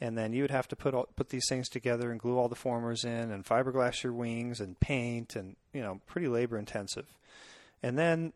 [0.00, 2.48] And then you would have to put all, put these things together and glue all
[2.48, 7.06] the formers in and fiberglass your wings and paint and you know pretty labor intensive.
[7.84, 8.32] And then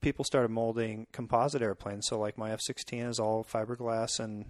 [0.00, 2.06] people started molding composite airplanes.
[2.08, 4.46] So, like my F 16 is all fiberglass and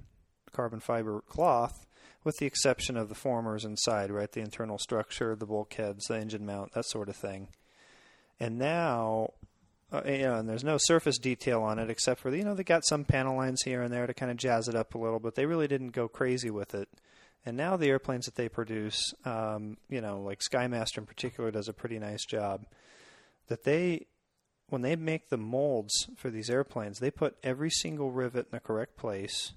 [0.52, 1.86] carbon fiber cloth,
[2.24, 4.30] with the exception of the formers inside, right?
[4.30, 7.48] The internal structure, the bulkheads, the engine mount, that sort of thing.
[8.38, 9.32] And now,
[9.92, 12.64] uh, you know, and there's no surface detail on it except for, you know, they
[12.64, 15.18] got some panel lines here and there to kind of jazz it up a little,
[15.18, 16.88] but they really didn't go crazy with it.
[17.44, 21.68] And now the airplanes that they produce, um, you know, like Skymaster in particular does
[21.68, 22.66] a pretty nice job.
[23.48, 24.06] That they,
[24.68, 28.60] when they make the molds for these airplanes, they put every single rivet in the
[28.60, 29.54] correct place.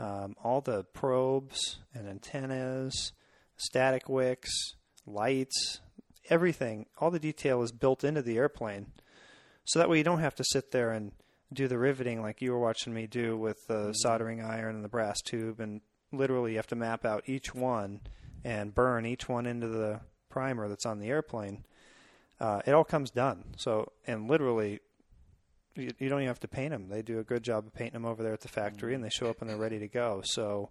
[0.00, 3.12] Um, all the probes and antennas,
[3.56, 4.50] static wicks,
[5.06, 5.80] lights,
[6.30, 8.86] everything, all the detail is built into the airplane.
[9.64, 11.12] So that way you don't have to sit there and
[11.52, 14.88] do the riveting like you were watching me do with the soldering iron and the
[14.88, 15.80] brass tube and
[16.12, 18.00] literally you have to map out each one
[18.44, 21.64] and burn each one into the primer that's on the airplane.
[22.40, 23.44] Uh, it all comes done.
[23.56, 24.80] So and literally
[25.76, 26.88] you, you don't even have to paint them.
[26.88, 29.10] They do a good job of painting them over there at the factory, and they
[29.10, 30.22] show up and they're ready to go.
[30.24, 30.70] So,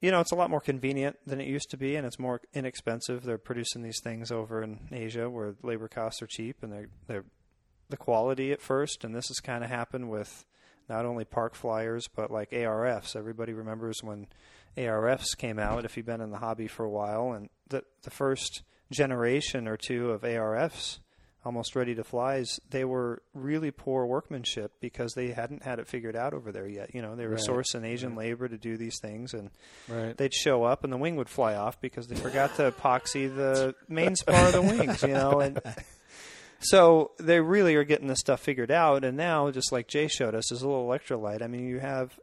[0.00, 2.40] you know, it's a lot more convenient than it used to be, and it's more
[2.54, 3.24] inexpensive.
[3.24, 7.24] They're producing these things over in Asia where labor costs are cheap, and they're they're
[7.88, 9.04] the quality at first.
[9.04, 10.44] And this has kind of happened with
[10.88, 13.16] not only park flyers but like ARFs.
[13.16, 14.26] Everybody remembers when
[14.76, 15.84] ARFs came out.
[15.84, 19.76] If you've been in the hobby for a while, and the the first generation or
[19.76, 21.00] two of ARFs
[21.48, 26.14] almost ready to flies, they were really poor workmanship because they hadn't had it figured
[26.14, 26.94] out over there yet.
[26.94, 27.40] You know, they were Right.
[27.48, 29.50] sourcing Asian labor to do these things, and
[29.88, 30.14] Right.
[30.14, 33.74] they'd show up and the wing would fly off because they forgot to epoxy the
[33.88, 35.02] main spar of the wings.
[35.02, 35.58] You know, and
[36.60, 39.04] so they really are getting this stuff figured out.
[39.04, 41.40] And now, just like Jay showed us, is a little electrolyte.
[41.42, 42.20] I mean, you have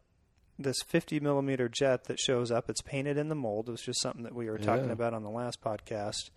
[0.59, 2.69] this 50 millimeter jet that shows up.
[2.69, 3.67] It's painted in the mold.
[3.69, 4.93] It was just something that we were talking Yeah.
[4.93, 6.29] about on the last podcast.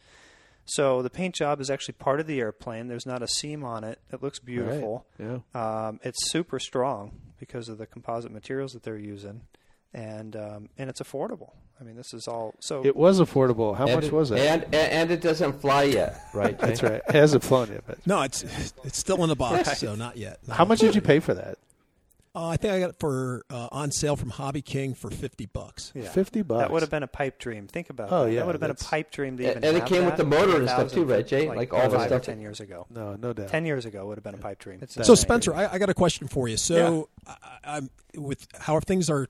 [0.68, 2.88] So the paint job is actually part of the airplane.
[2.88, 3.98] There's not a seam on it.
[4.12, 5.06] It looks beautiful.
[5.18, 5.38] Yeah.
[5.54, 9.42] Um, it's super strong because of the composite materials that they're using,
[9.94, 11.52] and um, and it's affordable.
[11.80, 12.84] I mean, this is all so.
[12.84, 13.76] It was affordable.
[13.76, 14.40] How much it, was it?
[14.40, 16.58] And, and and it doesn't fly yet, right?
[16.60, 17.00] That's right.
[17.08, 17.84] It hasn't flown yet.
[17.86, 18.42] But No, it's
[18.84, 20.38] it's still in the box, so not yet.
[20.46, 20.54] No.
[20.54, 21.58] how much did you pay for that?
[22.38, 25.46] Uh, I think I got it for uh, on sale from Hobby King for fifty
[25.46, 25.90] bucks.
[25.92, 26.08] yeah.
[26.08, 26.60] Fifty bucks.
[26.60, 27.66] That would have been a pipe dream.
[27.66, 28.30] Think about Oh, that.
[28.32, 30.04] yeah, that would have been a pipe dream to And- even and it have came
[30.04, 31.48] with the motor and stuff too, right, Jay?
[31.48, 32.86] Like, Like all the stuff or ten years ago.
[32.90, 33.48] no, no doubt.
[33.48, 34.80] Ten years ago would have been a pipe dream.
[34.88, 35.16] So.
[35.16, 36.56] Spencer, I, I got a question for you.
[36.56, 39.26] So I, I'm with how things are,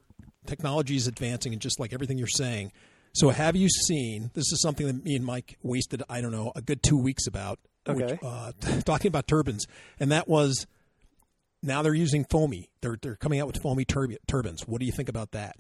[0.47, 2.73] technology is advancing, and just like everything you're saying.
[3.15, 4.31] So have you seen?
[4.35, 6.03] This is something that me and Mike wasted.
[6.11, 7.59] I don't know a good two weeks about.
[7.87, 8.19] which, Okay.
[8.23, 8.53] uh,
[8.85, 9.67] talking about turbines,
[9.99, 10.67] and that was
[11.63, 12.71] now they're using foamy.
[12.81, 14.67] They're they're coming out with foamy turbi- turbines.
[14.67, 15.57] What do you think about that?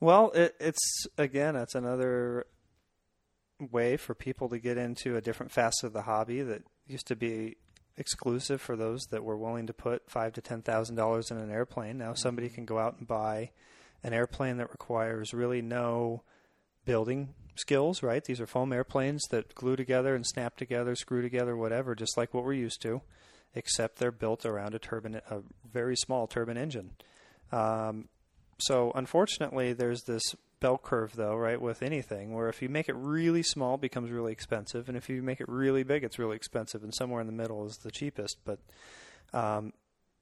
[0.00, 2.46] Well, it, it's again, it's another
[3.58, 7.16] way for people to get into a different facet of the hobby that used to
[7.16, 7.56] be
[7.96, 11.50] exclusive for those that were willing to put five to ten thousand dollars in an
[11.50, 11.98] airplane.
[11.98, 12.56] Now somebody mm-hmm.
[12.56, 13.50] can go out and buy
[14.02, 16.22] an airplane that requires really no
[16.84, 18.02] building skills.
[18.02, 18.24] Right?
[18.24, 22.34] These are foam airplanes that glue together and snap together, screw together, whatever, just like
[22.34, 23.00] what we're used to,
[23.54, 25.40] except they're built around a turbine, a
[25.70, 26.90] very small turbine engine.
[27.52, 28.08] Um,
[28.58, 30.22] so unfortunately, there's this
[30.60, 34.10] bell curve, though, right, with anything, where if you make it really small, it becomes
[34.10, 37.26] really expensive, and if you make it really big, it's really expensive, and somewhere in
[37.26, 38.38] the middle is the cheapest.
[38.44, 38.58] But
[39.32, 39.72] um,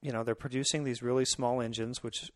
[0.00, 2.30] you know, they're producing these really small engines, which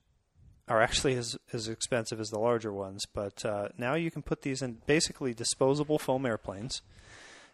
[0.68, 3.06] are actually as as expensive as the larger ones.
[3.12, 6.82] But uh, now you can put these in basically disposable foam airplanes.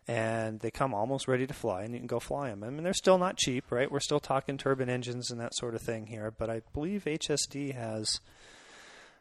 [0.08, 2.64] And they come almost ready to fly, and you can go fly them.
[2.64, 3.90] I mean, they're still not cheap, right?
[3.90, 6.32] We're still talking turbine engines and that sort of thing here.
[6.36, 8.18] But I believe HSD has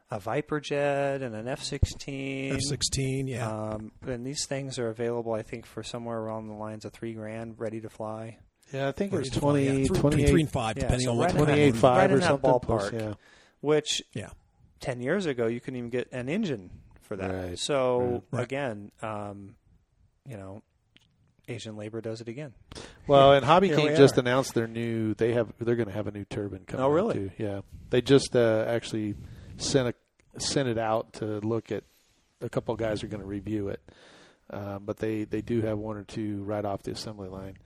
[0.09, 2.53] a Viper jet and an F-16.
[2.55, 3.47] F sixteen, yeah.
[3.49, 7.13] Um, and these things are available, I think, for somewhere around the lines of three
[7.13, 8.39] grand, ready to fly.
[8.73, 9.69] Yeah, I think it was Ready to fly, yeah.
[9.71, 11.75] 20, Three- 28 three and five, Yeah, depending so on what right in that- 28
[11.75, 12.49] 5 right in or that something.
[12.51, 12.61] ballpark.
[12.65, 13.13] plus, yeah.
[13.61, 14.29] Which Yeah.
[14.79, 17.29] ten years ago you couldn't even get an engine for that.
[17.31, 18.43] Right, So right.
[18.43, 19.55] again, um,
[20.27, 20.63] you know,
[21.47, 22.53] Asian labor does it again.
[23.07, 24.21] Well, and Hobby King just are.
[24.21, 25.13] announced their new.
[25.15, 25.51] They have.
[25.59, 26.83] They're going to have a new turbine coming.
[26.83, 27.13] Oh, out, really?
[27.13, 27.31] Too.
[27.37, 27.61] Yeah.
[27.89, 29.15] They just uh, actually
[29.57, 31.83] sent a sent it out to look at.
[32.43, 33.81] A couple of guys are going to review it,
[34.49, 37.57] um, but they they do have one or two right off the assembly line.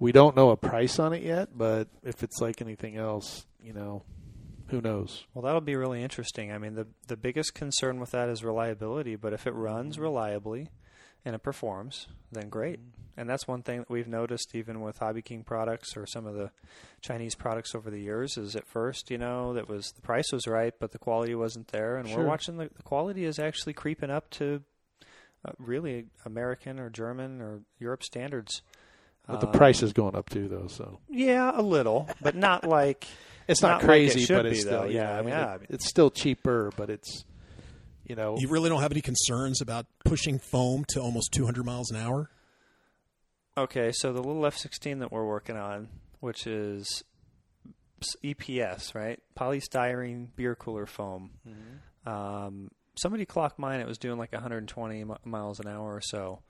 [0.00, 3.72] We don't know a price on it yet, but if it's like anything else, you
[3.72, 4.02] know,
[4.68, 5.24] who knows?
[5.32, 6.50] Well, that'll be really interesting.
[6.50, 9.14] I mean, the the biggest concern with that is reliability.
[9.14, 10.70] But if it runs reliably
[11.24, 12.80] and it performs, then great.
[13.16, 16.34] And that's one thing that we've noticed, even with Hobby King products or some of
[16.34, 16.50] the
[17.00, 18.36] Chinese products over the years.
[18.36, 21.68] Is at first, you know, that was the price was right, but the quality wasn't
[21.68, 21.96] there.
[21.96, 22.18] And Sure.
[22.18, 24.62] we're watching the, the quality is actually creeping up to
[25.46, 28.62] uh, really American or German or Europe standards.
[29.28, 30.66] But the Um, price is going up too, though.
[30.66, 33.06] So Yeah, a little, but not like
[33.46, 34.84] it's not, not like it crazy, should but it's be, still though.
[34.86, 35.54] you Yeah, know, I mean, yeah.
[35.54, 37.24] it- it's still cheaper, but it's
[38.06, 41.90] you know You really don't have any concerns about pushing foam to almost 200 miles
[41.90, 42.28] an hour?
[43.56, 45.88] Okay, so the little F16 that we're working on,
[46.20, 47.04] which is
[48.24, 49.20] EPS, right?
[49.38, 51.30] Polystyrene beer cooler foam.
[52.10, 56.42] Um, somebody clocked mine; it was doing like 120 mi- miles an hour or so.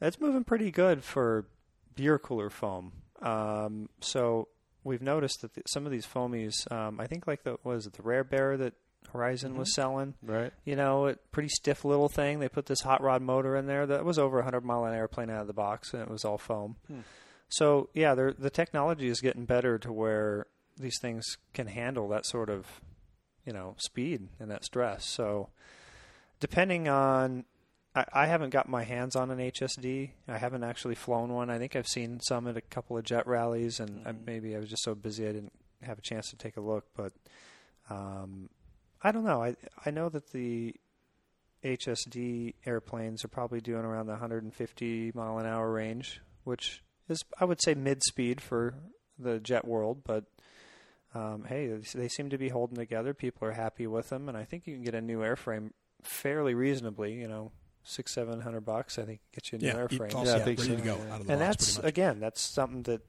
[0.00, 1.46] That's moving pretty good for
[1.96, 2.92] beer cooler foam.
[3.20, 4.48] Um, so
[4.84, 7.94] we've noticed that the, some of these foamies, um, I think like the was it
[7.94, 8.74] the Rare Bear that
[9.12, 9.80] Horizon was mm-hmm.
[9.80, 10.52] selling right.
[10.64, 12.40] you know, a pretty stiff little thing.
[12.40, 14.94] They put this hot rod motor in there that was over a 100 mile an
[14.94, 16.76] airplane out of the box, and it was all foam.
[16.88, 17.00] Hmm.
[17.48, 22.50] So yeah, the technology is getting better to where these things can handle that sort
[22.50, 22.80] of,
[23.46, 25.06] you know, speed and that stress.
[25.06, 25.50] So
[26.40, 27.44] depending on,
[27.94, 30.10] I, I haven't got my hands on an HSD.
[30.26, 31.50] I haven't actually flown one.
[31.50, 34.24] I think I've seen some at a couple of jet rallies, and I, hmm.
[34.26, 36.86] maybe I was just so busy I didn't have a chance to take a look.
[36.96, 37.12] But
[37.90, 38.48] um,
[39.04, 39.42] I don't know.
[39.42, 40.74] I I know that the
[41.62, 47.44] HSD airplanes are probably doing around the 150 mile an hour range, which is I
[47.44, 48.74] would say mid speed for
[49.18, 50.02] the jet world.
[50.04, 50.24] But
[51.14, 53.14] um, hey, they seem to be holding together.
[53.14, 55.70] People are happy with them, and I think you can get a new airframe
[56.02, 57.12] fairly reasonably.
[57.14, 58.98] You know, six seven hundred bucks.
[58.98, 60.06] I think gets you a new Yeah, airframe.
[60.06, 60.76] it's also Yeah, I think ready so.
[60.76, 63.02] to go out of the and box that's again, that's something that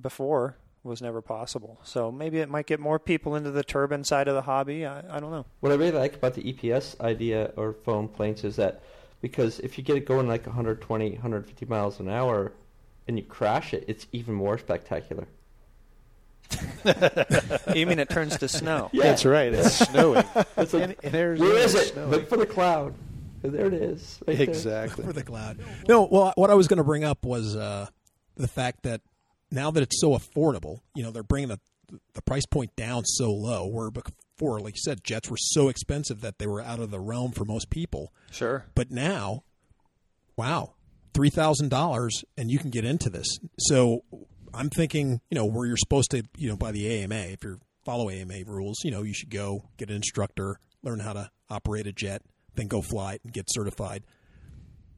[0.00, 0.56] before
[0.88, 1.78] was never possible.
[1.84, 4.84] So maybe it might get more people into the turbine side of the hobby.
[4.86, 5.44] I, I don't know.
[5.60, 8.82] What I really like about the EPS idea or foam planes is that
[9.20, 12.52] because if you get it going like 120, 150 miles an hour
[13.06, 15.26] and you crash it, it's even more spectacular.
[17.74, 18.90] you mean it turns to snow?
[18.94, 19.52] That's right.
[19.52, 20.24] It's snowing.
[20.56, 21.68] It's like, And- and there's where it?
[21.68, 22.10] snowing.
[22.10, 22.94] Look for the cloud.
[23.42, 24.18] There it is.
[24.26, 24.48] Right there.
[24.48, 25.04] Exactly.
[25.06, 25.58] for the cloud.
[25.88, 27.86] No, well, what I was going to bring up was uh,
[28.36, 29.00] the fact that
[29.50, 31.60] now that it's so affordable, you know, they're bringing the
[32.12, 33.66] the price point down so low.
[33.66, 37.00] Where before, like you said, jets were so expensive that they were out of the
[37.00, 38.12] realm for most people.
[38.30, 38.66] Sure.
[38.74, 39.44] But now,
[40.36, 40.74] wow,
[41.14, 43.38] three thousand dollars, and you can get into this.
[43.58, 44.04] So
[44.54, 47.60] I'm thinking, you know, where you're supposed to, you know, by the AMA, if you
[47.84, 51.86] follow AMA rules, you know, you should go get an instructor, learn how to operate
[51.86, 52.22] a jet,
[52.54, 54.04] then go fly it and get certified.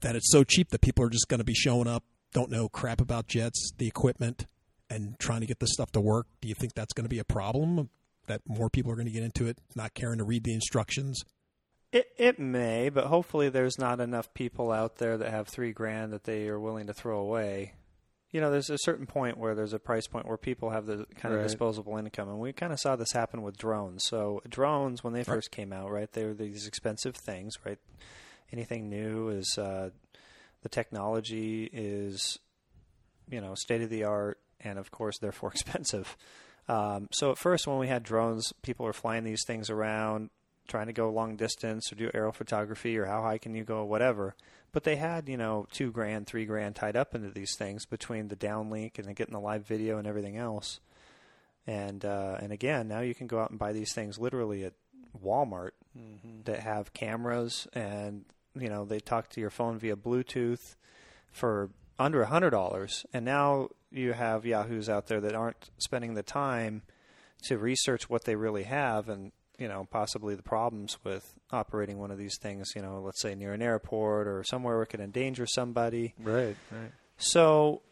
[0.01, 2.69] That it's so cheap that people are just going to be showing up, don't know
[2.69, 4.47] crap about jets, the equipment,
[4.89, 6.27] and trying to get this stuff to work.
[6.41, 7.91] Do you think that's going to be a problem?
[8.27, 11.23] That more people are going to get into it, not caring to read the instructions?
[11.93, 16.13] It it may, but hopefully there's not enough people out there that have three grand
[16.13, 17.75] that they are willing to throw away.
[18.31, 21.05] You know, there's a certain point where there's a price point where people have the
[21.17, 21.49] kind of Right.
[21.49, 24.05] disposable income, and we kind of saw this happen with drones.
[24.05, 27.79] So drones, when they first came out, right, they were these expensive things, right?
[28.53, 29.91] Anything new is uh,
[30.63, 32.39] the technology is,
[33.29, 36.17] you know, state of the art, and of course, therefore expensive.
[36.69, 40.31] Um, so at first, when we had drones, people were flying these things around,
[40.69, 43.85] trying to go long distance or do aerial photography or how high can you go,
[43.85, 44.37] whatever.
[44.73, 48.29] But they had, you know, two grand, three grand tied up into these things between
[48.29, 50.79] the downlink and then getting the live video and everything else.
[51.67, 54.75] And uh, and again, now you can go out and buy these things literally at
[55.23, 55.71] Walmart
[56.45, 60.77] that have cameras and you know they talk to your phone via Bluetooth
[61.33, 63.05] for under a hundred dollars.
[63.13, 66.83] And now you have Yahoos out there that aren't spending the time
[67.45, 72.11] to research what they really have and you know possibly the problems with operating one
[72.11, 72.73] of these things.
[72.75, 76.15] You know, let's say near an airport or somewhere where it could endanger somebody.
[76.19, 76.57] Right.
[76.71, 76.93] Right.
[77.19, 77.83] So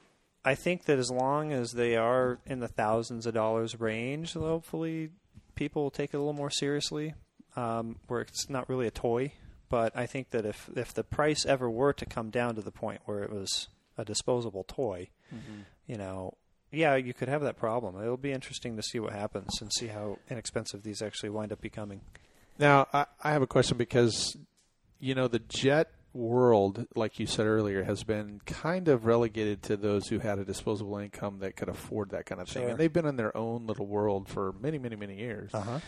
[0.44, 5.10] I think that as long as they are in the thousands of dollars range, hopefully
[5.54, 7.14] people will take it a little more seriously,
[7.56, 9.32] um, where it's not really a toy.
[9.68, 12.70] But I think that if if the price ever were to come down to the
[12.70, 15.60] point where it was a disposable toy, mm-hmm.
[15.86, 16.34] you know,
[16.70, 18.00] yeah, you could have that problem.
[18.00, 21.60] It'll be interesting to see what happens and see how inexpensive these actually wind up
[21.60, 22.00] becoming.
[22.58, 24.36] Now, I, I have a question because,
[24.98, 29.76] you know, the jet world, like you said earlier, has been kind of relegated to
[29.76, 32.62] those who had a disposable income that could afford that kind of thing.
[32.62, 32.70] Sure.
[32.70, 35.50] And they've been in their own little world for many, many, many years.
[35.52, 35.80] huh.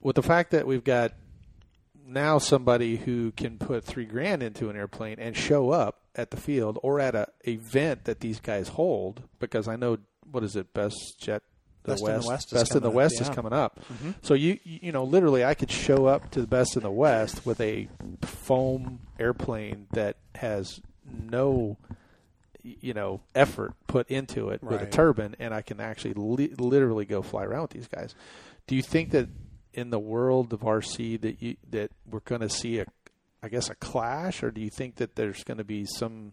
[0.00, 1.12] With the fact that we've got
[2.06, 6.36] now somebody who can put three grand into an airplane and show up at the
[6.36, 9.98] field or at a event that these guys hold, because I know
[10.30, 11.42] what is it, Best Jet
[11.84, 13.26] the Best in the West, West Best in the up, West is yeah.
[13.26, 13.34] Mm-hmm.
[13.34, 13.80] coming up.
[14.22, 17.44] So you you know literally I could show up to the Best in the West
[17.44, 17.88] with a
[18.22, 21.76] foam airplane that has no
[22.62, 27.04] you know effort put into it with a turbine, and I can actually li- literally
[27.04, 28.14] go fly around with these guys.
[28.66, 29.28] Do you think that
[29.74, 32.86] in the world of RC that you that we're going to see a
[33.42, 36.32] I guess a clash, or do you think that there's going to be some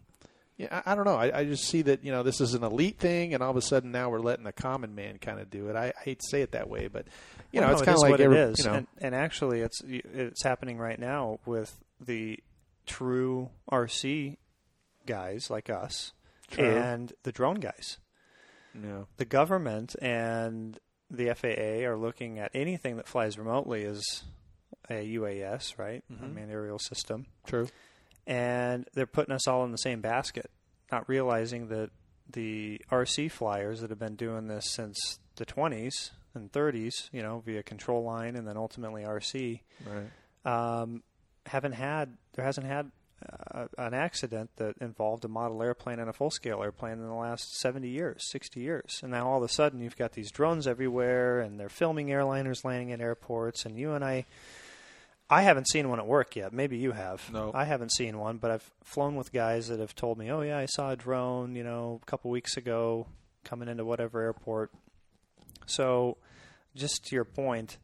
[0.60, 1.16] yeah, I, I don't know.
[1.16, 3.56] I, I just see that you know this is an elite thing, and all of
[3.56, 5.76] a sudden now we're letting the common man kind of do it.
[5.76, 7.06] I, I hate to say it that way, but
[7.50, 9.14] you know Well, it's kind of like what every, it is, you know and, and
[9.14, 12.38] actually, it's it's happening right now with the
[12.86, 14.36] true RC
[15.06, 16.12] guys like us
[16.50, 16.64] True.
[16.64, 17.98] and the drone guys.
[19.16, 20.78] The government and
[21.10, 24.02] the FAA are looking at anything that flies remotely as
[24.88, 26.02] a UAS, right?
[26.10, 26.34] I Mhm.
[26.34, 27.68] mean, aerial system, true.
[28.26, 30.50] and they're putting us all in the same basket,
[30.92, 31.90] not realizing that
[32.28, 37.40] the RC flyers that have been doing this since the 20s and 30s, you know,
[37.40, 40.10] via control line and then ultimately RC, Right.
[40.44, 41.02] um,
[41.46, 42.92] haven't had there hasn't had
[43.54, 47.14] uh, an accident that involved a model airplane and a full scale airplane in the
[47.14, 49.00] last 70 years, 60 years.
[49.02, 52.64] And now all of a sudden you've got these drones everywhere and they're filming airliners
[52.64, 54.24] landing at airports and you and I
[55.32, 56.52] I haven't seen one at work yet.
[56.52, 57.32] Maybe you have.
[57.32, 57.52] No.
[57.54, 60.58] I haven't seen one, but I've flown with guys that have told me, "Oh yeah,
[60.58, 63.06] I saw a drone, you know, a couple weeks ago
[63.44, 64.72] coming into whatever airport."
[65.66, 66.16] So,
[66.74, 67.78] just to your point,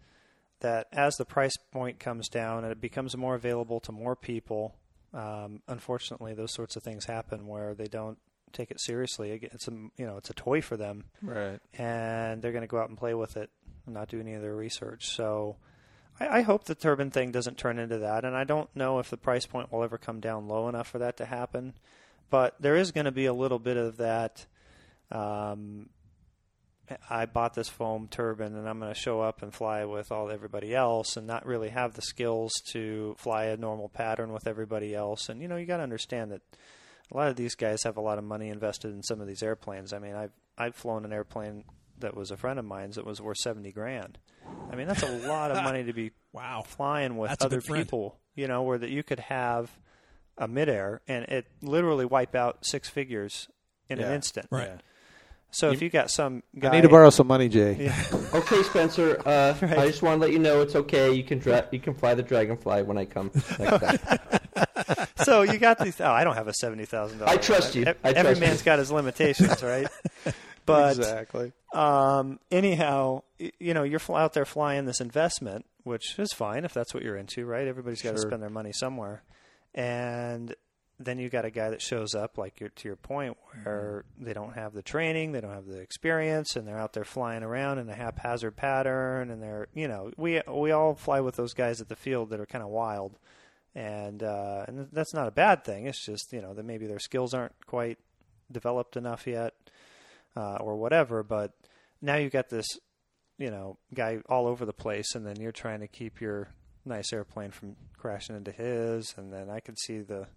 [0.58, 4.74] that as the price point comes down and it becomes more available to more people,
[5.16, 8.18] um, unfortunately, those sorts of things happen where they don't
[8.52, 9.32] take it seriously.
[9.42, 11.58] It's a you know it's a toy for them, Right.
[11.74, 13.50] and they're going to go out and play with it
[13.86, 15.08] and not do any of their research.
[15.08, 15.56] So.
[16.18, 19.10] I, I hope the turbine thing doesn't turn into that, and I don't know if
[19.10, 21.74] the price point will ever come down low enough for that to happen.
[22.30, 24.46] But there is going to be a little bit of that.
[25.12, 25.90] Um,
[27.10, 30.30] I bought this foam turbine and I'm going to show up and fly with all
[30.30, 34.94] everybody else and not really have the skills to fly a normal pattern with everybody
[34.94, 35.28] else.
[35.28, 36.42] And you know, you got to understand that
[37.12, 39.42] a lot of these guys have a lot of money invested in some of these
[39.42, 39.92] airplanes.
[39.92, 41.64] I mean, I've I've flown an airplane
[41.98, 44.18] that was a friend of mine's that was worth 70 grand.
[44.70, 46.62] I mean, that's a lot of money to be Wow.
[46.66, 49.70] flying with That's other people, you know, where that you could have
[50.38, 53.48] a midair and it literally wipe out six figures
[53.88, 54.46] in an instant.
[54.50, 54.66] Right.
[54.68, 54.76] Yeah.
[55.52, 57.76] So if you got some guy I need to borrow some money, Jay.
[57.80, 58.04] Yeah.
[58.34, 59.20] Okay, Spencer.
[59.24, 59.78] Uh, Right.
[59.78, 61.12] I just want to let you know it's okay.
[61.14, 64.18] You can dra- you can fly the dragonfly when I come next time.
[65.16, 65.98] so you got these.
[66.00, 67.34] Oh, I don't have a seventy thousand dollars.
[67.34, 67.86] I trust you.
[68.04, 68.64] I Every trust man's you.
[68.66, 69.86] got his limitations, right?
[70.66, 71.52] But exactly.
[71.72, 76.74] um, anyhow, you know, you're fl- out there flying this investment, which is fine if
[76.74, 77.66] that's what you're into, right?
[77.66, 78.28] Everybody's got to Sure.
[78.28, 79.22] spend their money somewhere,
[79.74, 80.54] and
[80.98, 84.32] then you got a guy that shows up, like you're, to your point, where they
[84.32, 87.78] don't have the training, they don't have the experience, and they're out there flying around
[87.78, 91.80] in a haphazard pattern, and they're, you know, we we all fly with those guys
[91.80, 93.18] at the field that are kind of wild,
[93.74, 95.86] and uh, and that's not a bad thing.
[95.86, 97.98] It's just you know that maybe their skills aren't quite
[98.50, 99.52] developed enough yet,
[100.34, 101.22] uh, or whatever.
[101.22, 101.52] But
[102.00, 102.66] now you've got this,
[103.36, 106.48] you know, guy all over the place, and then you're trying to keep your
[106.86, 110.28] nice airplane from crashing into his, and then I could see the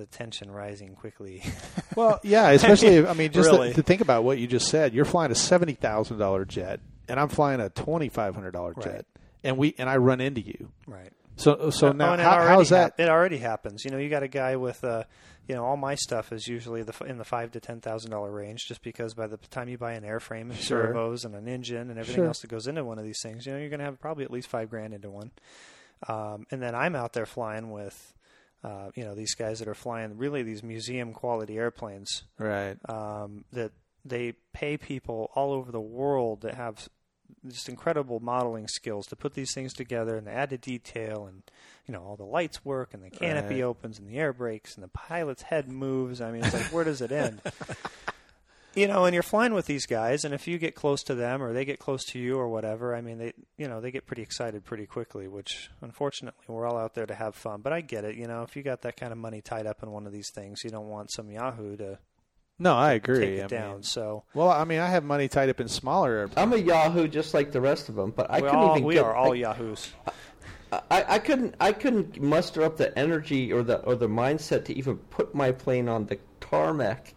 [0.00, 1.42] the tension rising quickly.
[1.96, 3.70] Well, yeah, especially I mean, just Really.
[3.70, 4.94] to, to think about what you just said.
[4.94, 8.72] You're flying a seventy thousand dollar jet, and I'm flying a twenty five hundred dollar
[8.74, 8.84] Right.
[8.84, 9.06] jet,
[9.42, 10.70] and we and I run into you.
[10.86, 11.12] right.
[11.36, 12.92] So so Oh, now how, already how's that?
[12.92, 13.84] hap- it already happens.
[13.84, 15.02] You know, you got a guy with, uh,
[15.48, 18.30] you know, all my stuff is usually the in the five to ten thousand dollar
[18.30, 20.86] range, just because by the time you buy an airframe and Sure.
[20.86, 22.26] servos and an engine and everything Sure.
[22.26, 24.24] else that goes into one of these things, you know, you're going to have probably
[24.24, 25.32] at least five grand into one.
[26.08, 28.14] Um, and then I'm out there flying with,
[28.64, 32.76] uh, you know, these guys that are flying really these museum quality airplanes Right.
[32.88, 33.72] um, that
[34.04, 36.88] they pay people all over the world that have
[37.46, 41.42] just incredible modeling skills to put these things together and they add the detail and
[41.86, 43.68] you know all the lights work and the canopy Right.
[43.68, 46.84] opens and the air brakes and the pilot's head moves i mean it's like where
[46.84, 47.40] does it end
[48.74, 51.42] you know and you're flying with these guys and if you get close to them
[51.42, 54.06] or they get close to you or whatever i mean they you know they get
[54.06, 57.80] pretty excited pretty quickly which unfortunately we're all out there to have fun but i
[57.80, 60.06] get it you know if you got that kind of money tied up in one
[60.06, 61.98] of these things you don't want some yahoo to
[62.58, 63.20] No, I agree.
[63.20, 65.68] take it I down mean, so well, I mean, I have money tied up in
[65.68, 66.36] smaller airplanes.
[66.36, 68.84] I'm a Yahoo just like the rest of them, but I we couldn't all, even
[68.84, 69.92] we get, are all I, yahoos
[70.70, 74.76] I, I couldn't I couldn't muster up the energy or the or the mindset to
[74.76, 77.14] even put my plane on the tarmac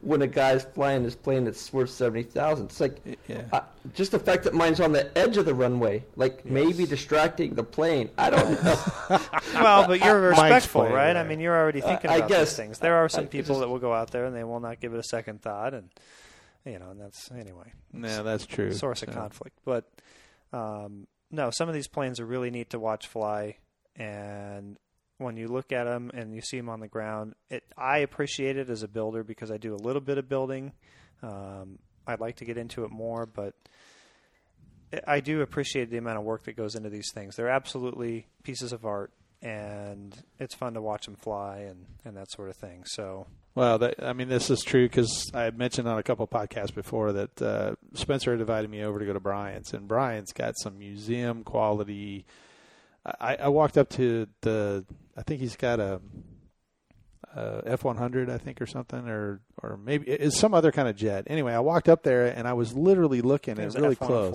[0.00, 2.66] when a guy's flying his plane that's worth seventy thousand.
[2.66, 3.42] It's like Yeah.
[3.52, 3.60] uh,
[3.94, 7.62] just the fact that mine's on the edge of the runway, like maybe distracting the
[7.64, 8.10] plane.
[8.18, 8.78] I don't know.
[9.54, 11.16] well, but you're respectful, playing, right?
[11.16, 12.48] I mean, you're already thinking Uh, I about guess.
[12.50, 12.78] these things.
[12.80, 14.60] There are some I- I people just- that will go out there and they will
[14.60, 15.90] not give it a second thought, and
[16.64, 18.72] you know, and that's anyway yeah, that's true.
[18.72, 19.58] source of So- conflict.
[19.64, 19.84] But
[20.52, 23.58] um, no, some of these planes are really neat to watch fly,
[23.94, 24.76] and
[25.18, 28.56] when you look at them and you see them on the ground, it I appreciate
[28.56, 30.72] it as a builder because I do a little bit of building.
[31.22, 33.54] Um, I'd like to get into it more, but
[35.06, 37.36] I do appreciate the amount of work that goes into these things.
[37.36, 39.10] They're absolutely pieces of art,
[39.42, 42.84] and it's fun to watch them fly and and that sort of thing.
[42.84, 46.74] So Well, that, I mean, this is true because I mentioned on a couple podcasts
[46.74, 50.54] before that uh, Spencer had invited me over to go to Bryant's, and Bryant's got
[50.58, 52.26] some museum quality.
[53.20, 54.84] I, I walked up to the,
[55.16, 56.00] I think he's got a,
[57.36, 60.96] F one hundred, I think, or something, or or maybe it's some other kind of
[60.96, 61.24] jet.
[61.26, 64.34] Anyway, I walked up there and I was literally looking at really close.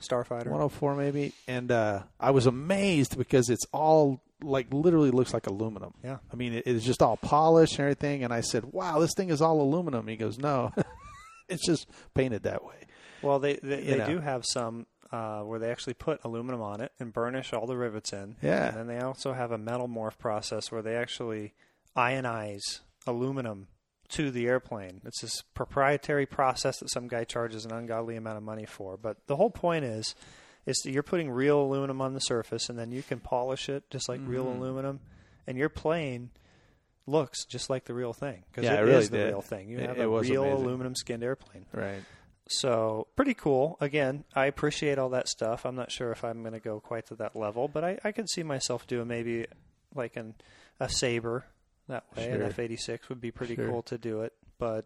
[0.00, 0.46] Starfighter.
[0.46, 5.92] 104 maybe, and uh, I was amazed because it's all like literally looks like aluminum.
[6.02, 6.18] Yeah.
[6.32, 8.24] I mean it, it's just all polished and everything.
[8.24, 10.72] And I said, "Wow, this thing is all aluminum." He goes, "No,
[11.48, 12.86] it's just painted that way."
[13.22, 16.92] Well, they they, they do have some uh, where they actually put aluminum on it
[17.00, 18.36] and burnish all the rivets in.
[18.42, 18.68] Yeah.
[18.68, 21.54] And then they also have a metal morph process where they actually
[21.96, 23.68] ionize aluminum
[24.10, 25.00] to the airplane.
[25.04, 28.96] It's this proprietary process that some guy charges an ungodly amount of money for.
[28.96, 30.14] But the whole point is,
[30.66, 33.84] is that you're putting real aluminum on the surface, and then you can polish it
[33.90, 34.60] just like real Mm-hmm.
[34.62, 35.00] aluminum,
[35.46, 36.30] and your plane
[37.06, 39.26] looks just like the real thing because Yeah, it it really is the did.
[39.28, 39.68] real thing.
[39.68, 40.64] You It- have a real amazing.
[40.64, 41.66] aluminum skinned airplane.
[41.72, 42.02] Right.
[42.50, 43.76] So pretty cool.
[43.80, 45.64] Again, I appreciate all that stuff.
[45.64, 48.12] I'm not sure if I'm going to go quite to that level, but I, I
[48.12, 49.46] could see myself doing maybe
[49.94, 50.34] like an
[50.80, 51.44] a Sabre
[51.88, 52.28] that way.
[52.30, 53.68] An F86 would be pretty Sure.
[53.68, 54.84] cool to do it, but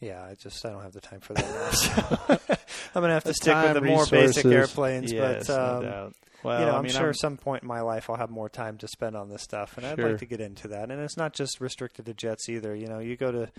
[0.00, 1.44] yeah, I just I don't have the time for that.
[1.44, 2.36] now.
[2.38, 2.54] So
[2.94, 5.82] I'm going to have to stick with the more basic airplanes, Yes, but no um,
[5.82, 6.14] doubt.
[6.42, 8.48] Well, you know, I I'm mean, sure some point in my life I'll have more
[8.48, 10.90] time to spend on this stuff, and I'd like to get into that.
[10.90, 12.74] And it's not just restricted to jets either.
[12.74, 13.50] You know, you go to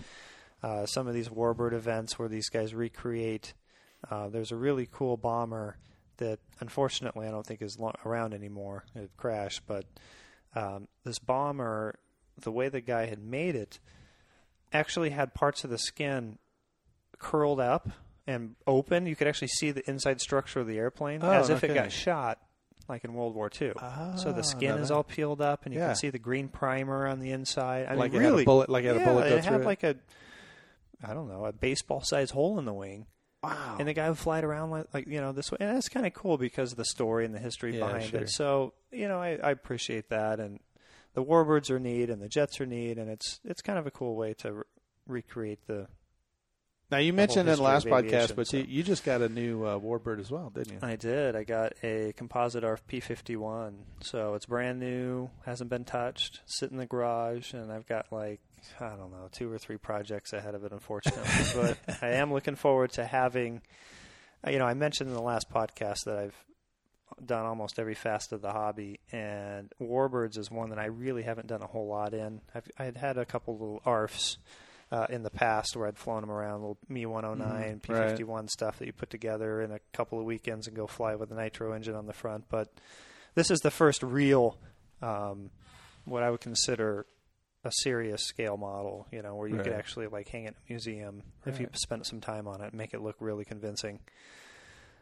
[0.62, 3.54] uh, some of these Warbird events where these guys recreate.
[4.10, 5.76] Uh, there's a really cool bomber
[6.18, 8.84] that, unfortunately, I don't think is lo- around anymore.
[8.94, 9.84] It crashed, but
[10.54, 11.98] um, this bomber,
[12.40, 13.78] the way the guy had made it,
[14.72, 16.38] actually had parts of the skin
[17.18, 17.88] curled up
[18.26, 19.06] and open.
[19.06, 21.90] You could actually see the inside structure of the airplane Oh, as if it got
[21.92, 22.38] shot,
[22.88, 23.72] like in World War II.
[23.74, 25.88] so Ah, the skin is all peeled up, and you Yeah.
[25.88, 27.86] can see the green primer on the inside.
[27.88, 29.60] I like mean, really, a bullet, like it had yeah, a bullet go it had
[29.60, 29.64] it.
[29.66, 29.96] like a,
[31.04, 33.06] I don't know, a baseball-sized hole in the wing.
[33.42, 33.76] wow.
[33.78, 35.88] And the guy would fly it around like, like you know this way, and that's
[35.88, 38.20] kind of cool because of the story and the history Yeah, behind sure.
[38.20, 38.30] it.
[38.30, 40.60] So you know, I, I appreciate that, and
[41.14, 43.90] the Warbirds are neat, and the Jets are neat, and it's it's kind of a
[43.90, 44.62] cool way to re-
[45.06, 45.86] recreate the.
[46.90, 48.58] now you mentioned in the last podcast, but so.
[48.58, 50.78] you, you just got a new uh, Warbird as well, didn't you?
[50.82, 51.34] I did.
[51.34, 53.72] I got a composite ARF P51,
[54.02, 58.40] so it's brand new, hasn't been touched, sit in the garage, and I've got like
[58.80, 61.22] I don't know two or three projects ahead of it, unfortunately.
[61.86, 63.62] but I am looking forward to having.
[64.46, 66.44] You know, I mentioned in the last podcast that I've
[67.24, 71.48] done almost every facet of the hobby, and Warbirds is one that I really haven't
[71.48, 72.40] done a whole lot in.
[72.54, 74.38] I've I had had a couple little ARFs
[74.92, 77.82] uh, in the past where I'd flown them around, little Me 109, Mhm.
[77.82, 81.30] P51 stuff that you put together in a couple of weekends and go fly with
[81.30, 82.44] a nitro engine on the front.
[82.48, 82.72] But
[83.34, 84.58] this is the first real,
[85.02, 85.50] um,
[86.06, 87.06] what I would consider
[87.64, 90.72] a serious scale model, you know, where you could actually like hang it in a
[90.72, 94.00] museum if you spent some time on it and make it look really convincing.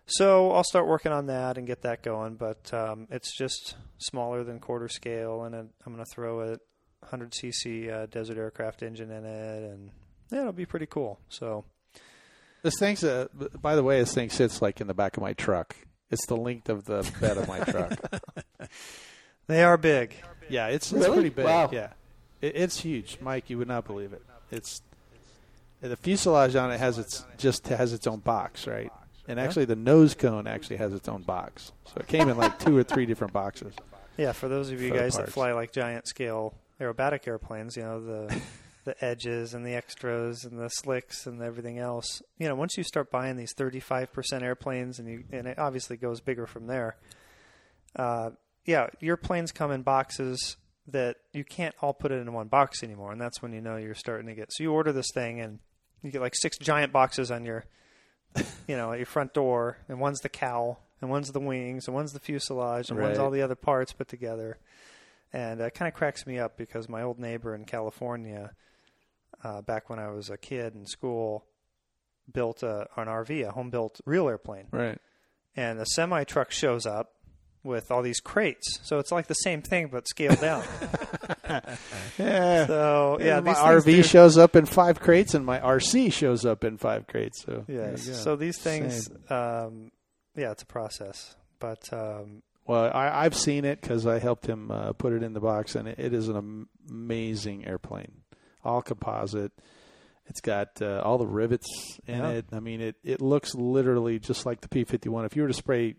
[0.07, 4.43] So I'll start working on that and get that going, but um, it's just smaller
[4.43, 6.57] than quarter scale, and it, I'm going to throw a
[7.07, 9.91] 100cc uh, desert aircraft engine in it, and
[10.33, 11.21] yeah, it'll be pretty cool.
[11.29, 11.65] So
[12.63, 13.29] This thing's, b-
[13.61, 15.77] by the way, this thing sits like in the back of my truck.
[16.11, 17.93] It's the length of the bed of my truck.
[19.47, 20.15] they are big.
[20.49, 21.15] Yeah, it's it's Really?
[21.17, 21.45] pretty big.
[21.45, 21.69] Wow.
[21.71, 21.93] Yeah,
[22.41, 23.51] it, it's huge, Mike.
[23.51, 24.23] You would not believe it.
[24.51, 24.83] It's
[25.81, 28.93] the fuselage on it has its just has its own box, right?
[29.29, 31.73] And actually, the nose cone actually has its own box.
[31.87, 33.75] So it came in like two or three different boxes.
[34.17, 38.01] Yeah, for those of you guys that fly like giant scale aerobatic airplanes, you know
[38.01, 38.41] the
[38.85, 42.23] the edges and the extras and the slicks and everything else.
[42.39, 46.21] You know, once you start buying these 35% airplanes, and you and it obviously goes
[46.21, 46.97] bigger from there.
[47.95, 48.31] Uh,
[48.65, 50.57] yeah, your planes come in boxes
[50.89, 53.77] that you can't all put it in one box anymore, and that's when you know
[53.77, 54.53] you're starting to get.
[54.53, 55.59] So you order this thing, and
[56.03, 57.65] you get like six giant boxes on your,
[58.67, 61.95] you know, at your front door, and one's the cowl, and one's the wings, and
[61.95, 64.59] one's the fuselage, and one's all the other parts put together.
[65.33, 68.53] And it kind of cracks me up because my old neighbor in California,
[69.45, 71.45] uh, back when I was a kid in school,
[72.33, 74.69] built a, an RV, a home built real airplane.
[74.71, 74.99] Right.
[75.55, 77.13] And a semi truck shows up
[77.65, 78.79] with all these crates.
[78.83, 80.65] So it's like the same thing but scaled down.
[82.19, 82.67] Yeah.
[82.67, 86.65] so yeah, my RV do- shows up in five crates, and my RC shows up
[86.65, 87.43] in five crates.
[87.45, 88.23] So there Yes.
[88.23, 89.91] So these things, um,
[90.37, 91.37] yeah, it's a process.
[91.59, 95.33] But um, Well, I, I've seen it because I helped him uh, put it in
[95.33, 98.13] the box, and it, it is an amazing airplane,
[98.65, 99.53] all composite.
[100.27, 101.67] It's got uh, all the rivets
[102.07, 102.29] in Yeah.
[102.31, 102.47] it.
[102.53, 105.25] I mean, it, it looks literally just like the P fifty one.
[105.25, 105.95] If you were to spray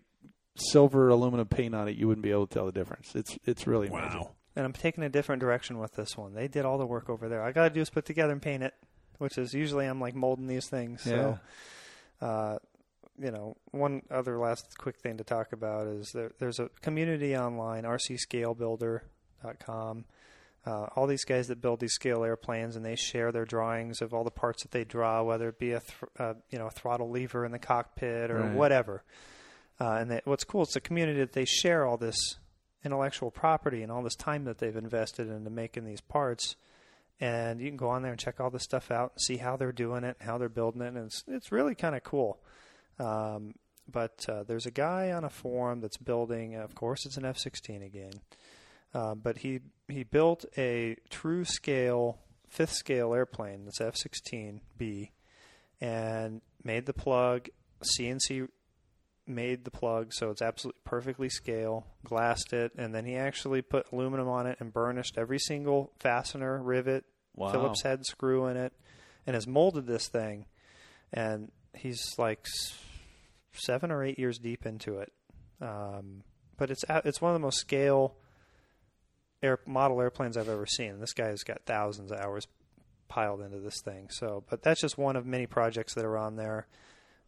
[0.56, 3.14] silver aluminum paint on it, you wouldn't be able to tell the difference.
[3.14, 4.20] It's it's really amazing.
[4.20, 4.30] Wow.
[4.56, 6.34] And I'm taking a different direction with this one.
[6.34, 7.42] They did all the work over there.
[7.42, 8.74] I got to do is put together and paint it,
[9.18, 11.02] which is usually I'm like molding these things.
[11.02, 11.38] So,
[12.20, 12.58] uh,
[13.18, 17.36] you know, one other last quick thing to talk about is there, there's a community
[17.36, 20.04] online, rcscalebuilder.com.
[20.66, 24.12] Uh, all these guys that build these scale airplanes, and they share their drawings of
[24.12, 26.70] all the parts that they draw, whether it be a thr uh, you know a
[26.70, 28.52] throttle lever in the cockpit or Right.
[28.54, 29.02] whatever.
[29.80, 32.36] Uh, and they, what's cool, it's a community that they share all this
[32.84, 36.56] intellectual property and all this time that they've invested into making these parts.
[37.18, 39.56] And you can go on there and check all this stuff out and see how
[39.56, 42.40] they're doing it, how they're building it, and it's it's really kind of cool.
[42.98, 43.54] Um,
[43.90, 46.54] but uh, there's a guy on a forum that's building.
[46.56, 48.12] Of course, it's an F-16 again.
[48.94, 52.18] Uh, but he he built a true scale
[52.48, 55.10] fifth scale airplane that's F-16B,
[55.80, 57.48] and made the plug
[57.82, 58.48] CNC
[59.30, 63.90] made the plug so it's absolutely perfectly scale, glassed it, and then he actually put
[63.92, 67.04] aluminum on it and burnished every single fastener, rivet,
[67.34, 67.52] Wow.
[67.52, 68.72] Phillips head screw in it,
[69.26, 70.46] and has molded this thing.
[71.12, 72.44] And he's like
[73.52, 75.12] seven or eight years deep into it.
[75.60, 76.22] Um,
[76.56, 78.16] but it's it's one of the most scale
[79.42, 81.00] air model airplanes I've ever seen.
[81.00, 82.46] This guy's got thousands of hours
[83.08, 84.08] piled into this thing.
[84.10, 86.66] So, but that's just one of many projects that are on there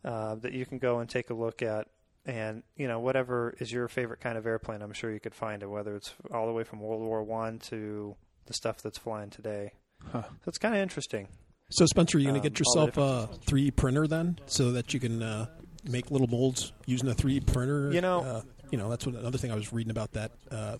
[0.05, 1.89] uh, that you can go and take a look at.
[2.25, 5.63] And you know, whatever is your favorite kind of airplane, I'm sure you could find
[5.63, 5.67] it.
[5.67, 8.15] Whether it's all the way from World War One to
[8.47, 9.73] the stuff that's flying today.
[10.13, 10.23] Huh.
[10.23, 11.29] So it's kind of interesting.
[11.71, 15.01] So Spencer, you're going Um, to get yourself a 3D printer then, so that you
[15.01, 15.47] can uh,
[15.85, 17.91] make little molds using a 3D printer.
[17.93, 20.77] You know- uh, you know that's what another thing I was reading about that uh,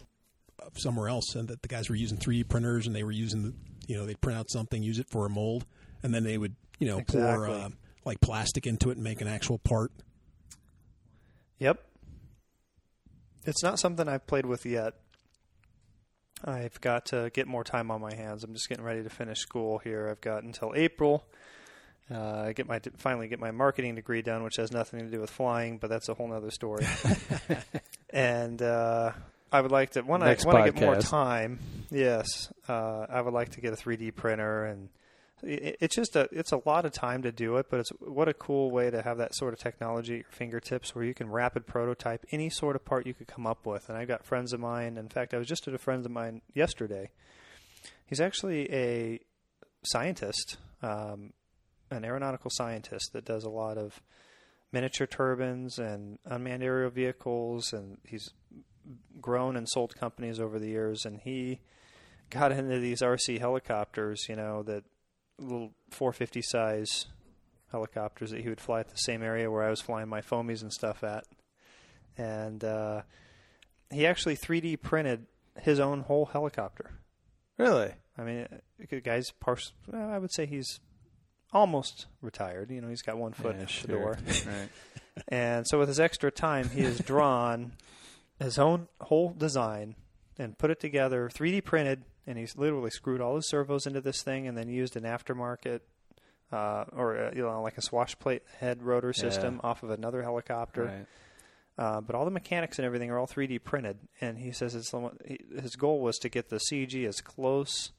[0.77, 3.55] somewhere else, and that the guys were using 3D printers and they were using, the,
[3.87, 5.67] you know, they'd print out something, use it for a mold,
[6.03, 7.69] and then they would, you know, pour uh,
[8.05, 9.93] like plastic into it and make an actual part.
[11.59, 11.85] Yep.
[13.45, 14.95] It's not something I've played with yet.
[16.45, 18.43] I've got to get more time on my hands.
[18.43, 20.09] I'm just getting ready to finish school here.
[20.09, 21.25] I've got until April.
[22.11, 25.21] Uh, I get my finally get my marketing degree done, which has nothing to do
[25.21, 26.85] with flying, but that's a whole other story.
[28.11, 29.13] and uh,
[29.53, 31.61] I would like to when Next I when I get more time.
[31.91, 34.89] Yes, uh, I would like to get a 3D printer, and
[35.43, 37.67] it, it's just a it's a lot of time to do it.
[37.71, 40.95] But it's what a cool way to have that sort of technology at your fingertips,
[40.95, 43.89] where you can rapid prototype any sort of part you could come up with.
[43.89, 44.97] And I've got friends of mine.
[44.97, 47.11] In fact, I was just at a friend of mine yesterday.
[48.07, 49.21] He's actually a
[49.85, 51.33] scientist, um,
[51.91, 54.01] an aeronautical scientist that does a lot of
[54.71, 58.31] miniature turbines and unmanned aerial vehicles, and he's
[59.21, 61.05] grown and sold companies over the years.
[61.05, 61.61] And he
[62.31, 64.85] got into these RC helicopters, you know, that
[65.43, 67.07] little 450 size
[67.71, 70.63] helicopters that he would fly at the same area where I was flying my foamies
[70.63, 71.25] and stuff at.
[72.19, 73.03] And uh,
[73.91, 75.27] he actually 3D printed
[75.61, 76.91] his own whole helicopter.
[77.59, 77.93] Really?
[78.19, 78.57] I mean, uh,
[78.91, 79.73] the guy's partial.
[79.87, 80.81] Well, I would say he's
[81.53, 82.71] almost retired.
[82.71, 83.87] You know, he's got one foot Yeah, in sure.
[83.87, 84.19] the door.
[84.47, 84.69] right.
[85.29, 87.73] And so with his extra time, he has drawn
[88.41, 89.95] his own whole design
[90.39, 94.23] and put it together, 3D printed, and he's literally screwed all his servos into this
[94.23, 95.81] thing and then used an aftermarket
[96.53, 100.23] uh, or uh, you know like a swash plate head rotor system off of another
[100.23, 100.85] helicopter.
[100.85, 101.07] Right.
[101.79, 104.91] Uh, but all the mechanics and everything are all 3D printed, and he says it's
[104.91, 107.93] the one, he, his goal was to get the CG as close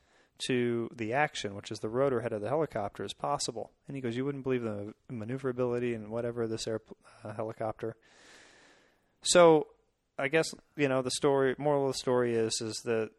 [0.48, 3.72] to the action, which is the rotor head of the helicopter, as possible.
[3.88, 6.82] And he goes, "You wouldn't believe the maneuverability and whatever this air
[7.24, 7.96] uh, helicopter."
[9.24, 9.68] So,
[10.20, 11.56] I guess you know the story.
[11.58, 13.10] Moral of the story is is that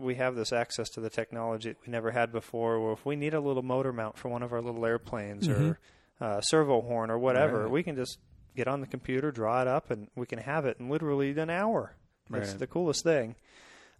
[0.00, 2.76] we have this access to the technology that we never had before.
[2.76, 5.78] Or if we need a little motor mount for one of our little airplanes or
[6.20, 7.70] uh, servo horn or whatever, Right.
[7.70, 8.18] we can just
[8.56, 11.50] get on the computer, draw it up, and we can have it in literally an
[11.50, 11.94] hour.
[12.28, 12.58] That's Right.
[12.58, 13.36] the coolest thing.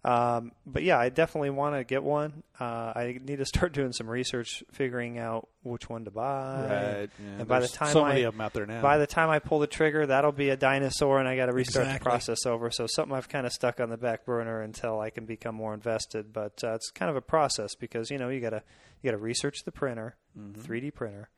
[0.03, 2.41] Um, but yeah, I definitely want to get one.
[2.59, 6.61] Uh, I need to start doing some research, figuring out which one to buy.
[6.61, 7.09] Right.
[7.23, 7.39] Yeah.
[7.39, 8.81] And by the time so many I- of them out there now.
[8.81, 11.53] By the time I pull the trigger, that'll be a dinosaur, and I got to
[11.53, 12.71] restart the process over.
[12.71, 15.73] So something I've kind of stuck on the back burner until I can become more
[15.75, 16.33] invested.
[16.33, 18.63] But uh, it's kind of a process because you know you gotta
[19.03, 20.61] you gotta research the printer, Mm-hmm.
[20.61, 21.29] 3D printer,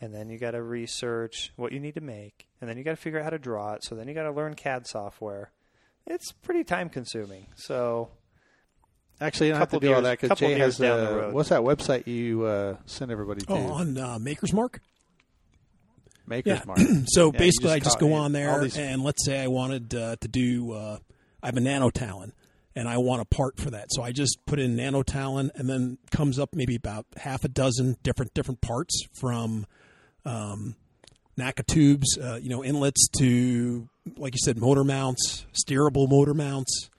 [0.00, 2.92] and then you got to research what you need to make, and then you got
[2.92, 3.84] to figure out how to draw it.
[3.84, 5.50] So then you got to learn CAD software.
[6.06, 7.46] It's pretty time consuming.
[7.56, 8.10] So
[9.20, 11.16] Actually, you don't have to couple do all that because Jay has down the uh,
[11.16, 11.34] road.
[11.34, 13.52] what's that website you uh, send everybody to?
[13.52, 14.80] Oh, on uh, Maker's Mark.
[16.26, 16.64] Makers Yeah.
[16.66, 16.78] Mark.
[17.06, 19.94] So Yeah, you basically, I just go on there, these- and let's say I wanted
[19.94, 20.98] uh, to do, uh,
[21.42, 22.32] I have a nano talon,
[22.74, 23.88] and I want a part for that.
[23.90, 27.48] So I just put in nano talon, and then comes up maybe about half a
[27.48, 29.66] dozen different different parts from
[30.24, 30.76] um,
[31.38, 36.90] NACA tubes, uh, you know, inlets to, like you said, motor mounts, steerable motor mounts,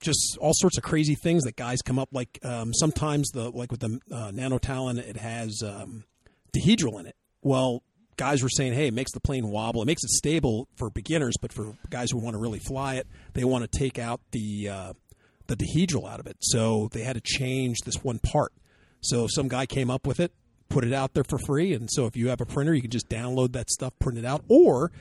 [0.00, 2.08] just all sorts of crazy things that guys come up.
[2.12, 6.04] Like um, sometimes the like with the uh, Nano Talon, it has um,
[6.54, 7.16] dihedral in it.
[7.42, 7.82] Well,
[8.16, 9.82] guys were saying, hey, it makes the plane wobble.
[9.82, 13.06] It makes it stable for beginners, but for guys who want to really fly it,
[13.34, 14.92] they want to take out the uh,
[15.46, 16.36] the dihedral out of it.
[16.40, 18.52] So they had to change this one part.
[19.00, 20.32] So some guy came up with it,
[20.76, 22.90] put it out there for free, and so if you have a printer, you can
[22.90, 24.92] just download that stuff, print it out, or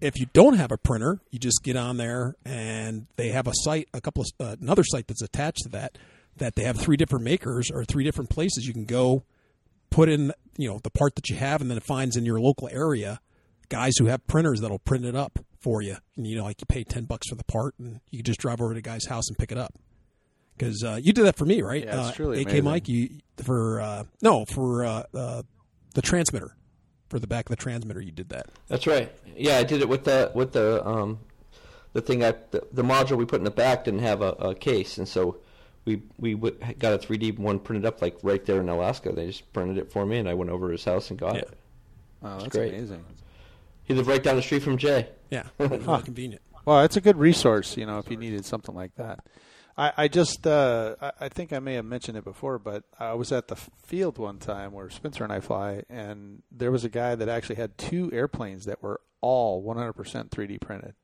[0.00, 3.52] if you don't have a printer, you just get on there and they have a
[3.52, 5.98] site, a couple of uh, another site that's attached to that
[6.36, 9.24] that they have three different makers or three different places you can go
[9.90, 12.38] put in you know the part that you have and then it finds in your
[12.38, 13.20] local area
[13.68, 15.96] guys who have printers that'll print it up for you.
[16.16, 18.38] And you know like you pay 10 bucks for the part and you can just
[18.38, 19.74] drive over to a guy's house and pick it up
[20.56, 22.64] because uh, you did that for me right Yeah, it's uh, ak amazing.
[22.64, 23.10] mike you
[23.42, 25.42] for uh, no for uh, uh,
[25.94, 26.56] the transmitter
[27.08, 29.12] for the back of the transmitter you did that That's right.
[29.36, 31.18] Yeah, I did it with the with the um,
[31.92, 34.54] the thing I the, the module we put in the back didn't have a, a
[34.54, 35.38] case, and so
[35.84, 39.12] we we w- got a 3D one printed up like right there in Alaska.
[39.12, 41.34] They just printed it for me, and I went over to his house and got
[41.34, 41.40] Yeah.
[41.42, 41.58] it.
[42.22, 42.74] Wow, that's great.
[42.74, 43.04] amazing.
[43.84, 45.08] He lived right down the street from Jay.
[45.30, 48.94] yeah really convenient Well, it's a good resource, you know, if you needed something like
[48.96, 49.20] that.
[49.76, 53.14] I, I just, uh, I, I think I may have mentioned it before, but I
[53.14, 56.88] was at the field one time where Spencer and I fly, and there was a
[56.88, 59.94] guy that actually had two airplanes that were all 100%
[60.30, 60.94] 3D printed,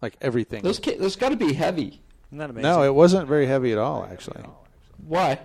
[0.00, 0.62] like everything.
[0.62, 2.00] Those ca- those got to be heavy.
[2.28, 2.62] Isn't that amazing?
[2.70, 4.42] no, it wasn't very heavy at all, actually.
[4.98, 5.40] Why?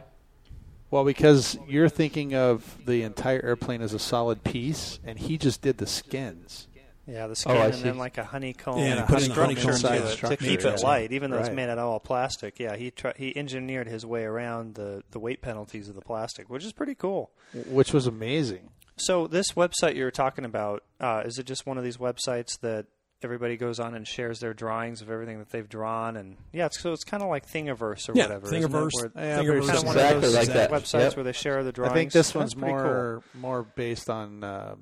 [0.92, 5.62] Well, because you're thinking of the entire airplane as a solid piece, and he just
[5.62, 6.68] did the skins.
[7.06, 7.82] Yeah, the Oh, skin I and see.
[7.84, 10.02] then like a honeycomb Yeah, and and a put in a structure honeycomb to side
[10.02, 12.60] it to keep it light, even though it's made out of all plastic.
[12.60, 16.50] Yeah, he try, he engineered his way around the, the weight penalties of the plastic,
[16.50, 17.32] which is pretty cool.
[17.68, 18.70] which was amazing.
[18.96, 22.60] So this website you were talking about, uh, is it just one of these websites
[22.62, 22.86] that
[23.24, 26.16] everybody goes on and shares their drawings of everything that they've drawn?
[26.16, 28.46] And yeah, it's, so it's kind of like Thingiverse or yeah whatever.
[28.48, 28.70] isn't it?
[28.70, 30.72] thingiverse Where- Yeah, Thingiverse kind of one Exactly of those like that.
[30.72, 31.16] websites Yep.
[31.18, 31.92] where they share the drawings.
[31.92, 32.84] I think this one's pretty cool.
[32.84, 34.76] more more based on uh,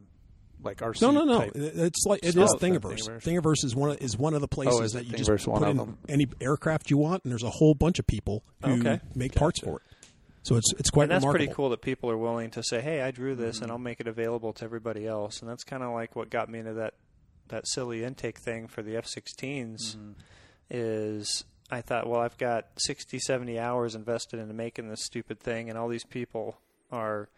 [0.64, 1.01] like RC.
[1.01, 1.39] No, no, no.
[1.39, 1.51] type.
[1.55, 3.07] It's like it Oh, is it's Thingiverse.
[3.07, 3.22] Thingiverse.
[3.24, 5.62] Thingiverse is one of, is one of the places is that you just Thingiverse one
[5.62, 8.99] put in any aircraft you want, and there's a whole bunch of people who Okay.
[9.16, 9.84] make parts for it.
[10.43, 11.45] So it's it's quite and that's remarkable.
[11.45, 13.64] pretty cool that people are willing to say, "Hey, I drew this, Mm-hmm.
[13.64, 16.49] and I'll make it available to everybody else." And that's kind of like what got
[16.49, 16.95] me into that
[17.49, 19.76] that silly intake thing for the F-16s.
[19.95, 20.12] Mm-hmm.
[20.70, 25.70] Is I thought, well, I've got 60, 70 hours invested into making this stupid thing,
[25.70, 26.57] and all these people
[26.91, 27.30] are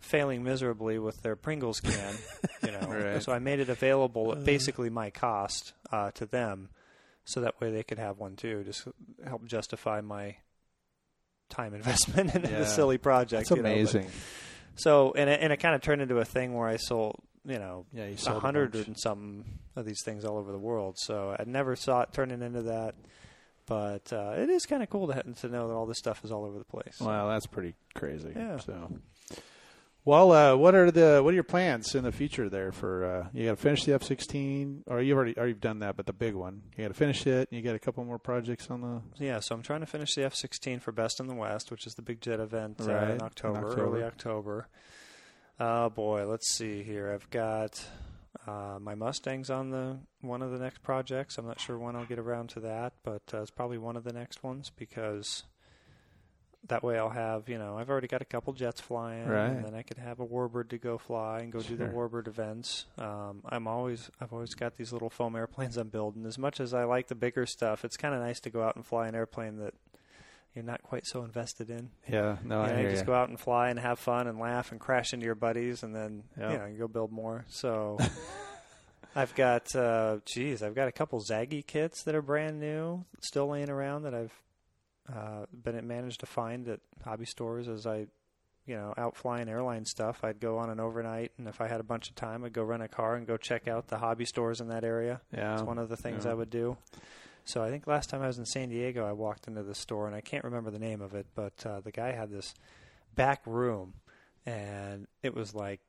[0.00, 2.14] failing miserably with their Pringles can.
[2.64, 3.22] you know, Right.
[3.22, 6.68] so I made it available at basically my cost uh, to them,
[7.24, 8.64] so that way they could have one too.
[8.64, 8.86] Just
[9.26, 10.36] help justify my
[11.48, 12.60] time investment in Yeah.
[12.60, 13.48] the silly project.
[13.48, 14.08] That's you know, but- amazing.
[14.76, 17.58] so, and it, and it kind of turned into a thing where I sold, you
[17.58, 19.44] know, Yeah, you a sold a hundred and something
[19.76, 20.96] of these things all over the world.
[20.98, 22.94] So I never saw it turning into that.
[23.66, 26.32] But uh, it is kind of cool to to know that all this stuff is
[26.32, 26.98] all over the place.
[27.00, 28.32] Wow, that's pretty crazy.
[28.34, 28.56] Yeah.
[28.58, 28.90] So,
[30.04, 33.04] well, uh, what are the what are your plans in the future there for?
[33.04, 35.96] Uh, you got to finish the F sixteen, or you've already or you've done that,
[35.96, 37.48] but the big one, you got to finish it.
[37.50, 39.02] and You got a couple more projects on the.
[39.24, 41.94] Yeah, so I'm trying to finish the F-16 for Best in the West, which is
[41.94, 43.82] the big jet event uh, Right, in in October, October.
[43.82, 44.68] early October.
[45.58, 47.12] Oh boy, let's see here.
[47.12, 47.84] I've got
[48.46, 51.36] uh, my Mustangs on the one of the next projects.
[51.36, 54.04] I'm not sure when I'll get around to that, but uh, it's probably one of
[54.04, 55.42] the next ones because
[56.68, 59.46] that way I'll have you know I've already got a couple jets flying, Right.
[59.50, 62.28] and then I could have a Warbird to go fly and go do the Warbird
[62.28, 62.86] events.
[62.98, 66.26] Um, I'm always I've always got these little foam airplanes I'm building.
[66.26, 68.76] As much as I like the bigger stuff, it's kind of nice to go out
[68.76, 69.74] and fly an airplane that
[70.54, 71.90] you're not quite so invested in.
[72.08, 73.06] Yeah, no, you I know, hear you just ya.
[73.06, 75.94] go out and fly and have fun and laugh and crash into your buddies, and
[75.94, 76.52] then Yeah.
[76.52, 77.44] you know you go build more.
[77.48, 77.98] So.
[79.16, 83.48] I've got, uh, geez, I've got a couple Zagi kits that are brand new, still
[83.48, 84.32] laying around that I've
[85.14, 88.06] uh, been managed to find at hobby stores as I,
[88.66, 90.22] you know, out flying airline stuff.
[90.22, 92.62] I'd go on an overnight, and if I had a bunch of time, I'd go
[92.62, 95.20] rent a car and go check out the hobby stores in that area.
[95.34, 96.32] Yeah, It's one of the things yeah.
[96.32, 96.76] I would do.
[97.44, 100.06] So I think last time I was in San Diego, I walked into the store,
[100.06, 102.54] and I can't remember the name of it, but uh, the guy had this
[103.14, 103.94] back room,
[104.46, 105.80] and it was like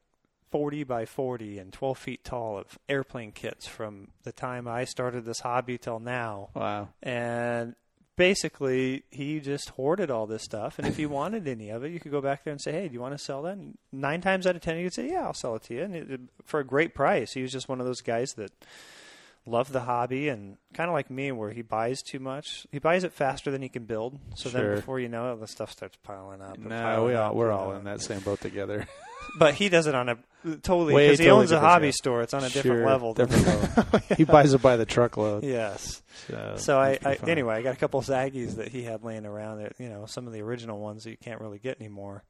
[0.52, 5.26] 40 by 40 and 12 feet tall of airplane kits from the time I started
[5.26, 6.50] this hobby till now.
[6.54, 6.90] Wow.
[7.02, 7.76] And
[8.18, 10.78] basically, he just hoarded all this stuff.
[10.80, 12.88] And if you wanted any of it, you could go back there and say, "Hey,
[12.88, 15.10] do you want to sell that?" And nine times out of ten, you could say,
[15.10, 17.34] "Yeah, I'll sell it to you," and it, for a great price.
[17.34, 18.52] He was just one of those guys that
[19.48, 22.68] love the hobby and kind of like me, where he buys too much.
[22.72, 24.20] He buys it faster than he can build.
[24.36, 24.62] So Sure.
[24.62, 26.60] then before you know it, the stuff starts piling up.
[26.60, 27.78] No, piling we all up, we're all know.
[27.78, 28.88] in that same boat together.
[29.40, 30.18] But he does it on a
[30.64, 32.22] totally because he totally owns a hobby store.
[32.22, 33.14] It's on a different Sure, level.
[33.14, 34.00] than- different level.
[34.18, 35.44] he buys it by the truckload.
[35.44, 36.02] yes.
[36.28, 39.26] So, So I, I anyway, I got a couple of Zagis that he had laying
[39.26, 39.60] around.
[39.60, 42.24] That you know, some of the original ones that you can't really get anymore.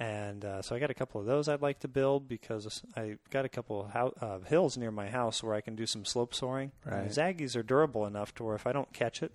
[0.00, 3.16] And uh, so I got a couple of those I'd like to build because I
[3.30, 6.34] got a couple of uh, hills near my house where I can do some slope
[6.34, 6.70] soaring.
[6.86, 7.08] Right.
[7.12, 9.32] the Zagis are durable enough to where if I don't catch it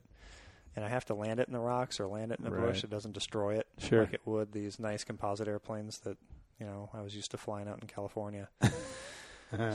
[0.74, 2.68] and I have to land it in the rocks or land it in the Right.
[2.68, 4.06] bush, it doesn't destroy it Sure.
[4.06, 6.18] like it would these nice composite airplanes that
[6.60, 8.50] you know I was used to flying out in California.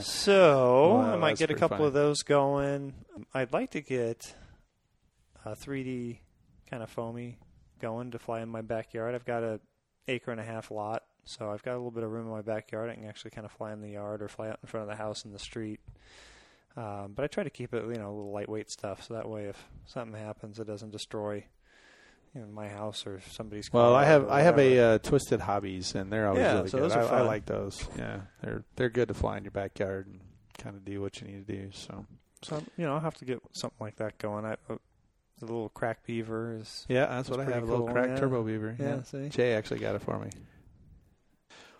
[0.01, 1.87] So Wow, I might get a couple fun.
[1.87, 2.93] of those going.
[3.33, 4.35] I'd like to get
[5.45, 6.17] a 3D
[6.69, 7.37] kind of foamy
[7.79, 9.15] going to fly in my backyard.
[9.15, 9.61] I've got a
[10.09, 12.41] acre and a half lot, so I've got a little bit of room in my
[12.41, 12.89] backyard.
[12.89, 14.89] I can actually kind of fly in the yard or fly out in front of
[14.89, 15.79] the house in the street.
[16.75, 19.29] Um, but I try to keep it, you know, a little lightweight stuff, so that
[19.29, 21.45] way if something happens, it doesn't destroy,
[22.35, 23.71] you know, my house or somebody's.
[23.73, 26.77] Well, I have I have a uh, Twisted Hobbys, and they're always Yeah, really so
[26.79, 26.91] good.
[26.91, 27.87] those are I, I like those.
[27.97, 30.19] Yeah, they're they're good to fly in your backyard and
[30.57, 31.69] kind of do what you need to do.
[31.71, 32.05] So
[32.43, 34.45] So you know, I'll have to get something like that going.
[34.45, 34.75] I, uh,
[35.39, 37.63] the little crack beaver is yeah, that's, what I have.
[37.63, 38.19] A little crack yeah.
[38.19, 38.75] turbo beaver.
[38.77, 39.03] yeah.
[39.03, 40.29] See, Jay actually got it for me.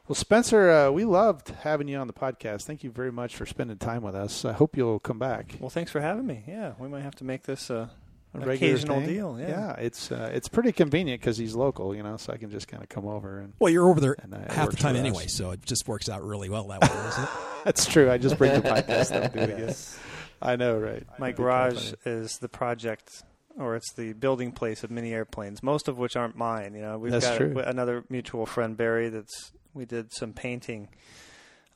[0.08, 2.64] Well, Spencer, uh, we loved having you on the podcast.
[2.64, 4.44] Thank you very much for spending time with us.
[4.44, 5.54] I hope you'll come back.
[5.60, 6.44] well, thanks for having me.
[6.48, 9.08] Yeah, we might have to make this uh, A regular occasional thing.
[9.08, 9.74] deal, yeah.
[9.74, 12.84] it's uh, it's pretty convenient because he's local, you know, so I can just kind
[12.84, 13.54] of come over and.
[13.60, 16.24] Well, you're over there And, uh, half the time anyway, so it just works out
[16.24, 17.30] really well that way, doesn't it?
[17.66, 18.10] That's true.
[18.10, 19.76] I just bring the podcast up and do it again.
[20.42, 21.06] I know, right?
[21.18, 23.24] My garage kinda is the project,
[23.58, 26.74] or it's the building place of mini airplanes, most of which aren't mine.
[26.76, 27.60] You know, we've That's got true.
[27.60, 29.10] another mutual friend, Barry.
[29.10, 30.90] That's we did some painting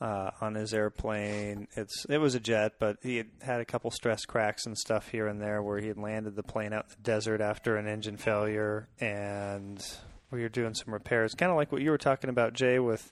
[0.01, 1.67] uh, on his airplane.
[1.75, 5.09] It's it was a jet, but he had had a couple stress cracks and stuff
[5.09, 7.87] here and there where he had landed the plane out in the desert after an
[7.87, 9.85] engine failure, and
[10.31, 13.11] we were doing some repairs, kind of like what you were talking about, Jay, with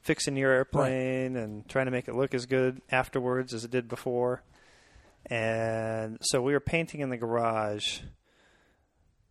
[0.00, 3.88] fixing your airplane and trying to make it look as good afterwards as it did
[3.88, 4.42] before.
[5.26, 8.00] And so we were painting in the garage,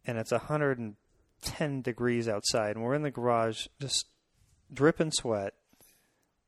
[0.05, 4.05] and it's 110 degrees outside, and we're in the garage just
[4.71, 5.53] dripping sweat,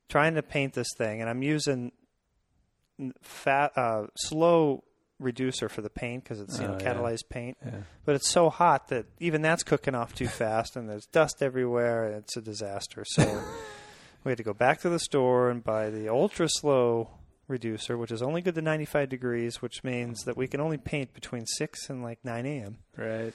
[0.10, 1.92] trying to paint this thing, and I'm using
[3.22, 4.84] fat, uh, slow
[5.20, 6.94] reducer for the paint because it's you know Oh, yeah.
[6.94, 7.72] catalyzed paint, Yeah.
[8.06, 12.06] but it's so hot that even that's cooking off too fast, and there's dust everywhere,
[12.06, 13.04] and it's a disaster.
[13.06, 13.24] So
[14.24, 17.10] we had to go back to the store and buy the ultra slow
[17.48, 21.14] reducer, which is only good to 95 degrees, which means that we can only paint
[21.14, 22.78] between 6 and like 9 a.m.
[22.96, 23.34] Right.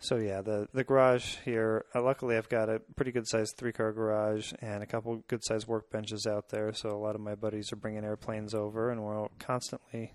[0.00, 1.84] So yeah, the the garage here.
[1.94, 5.44] Uh, luckily, I've got a pretty good sized three car garage and a couple good
[5.44, 6.72] sized workbenches out there.
[6.72, 10.14] So a lot of my buddies are bringing airplanes over, and we're all constantly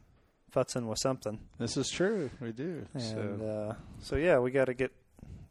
[0.52, 1.40] futzing with something.
[1.60, 2.32] This is true.
[2.42, 2.88] We do.
[2.94, 4.92] And so uh, so yeah, we got to get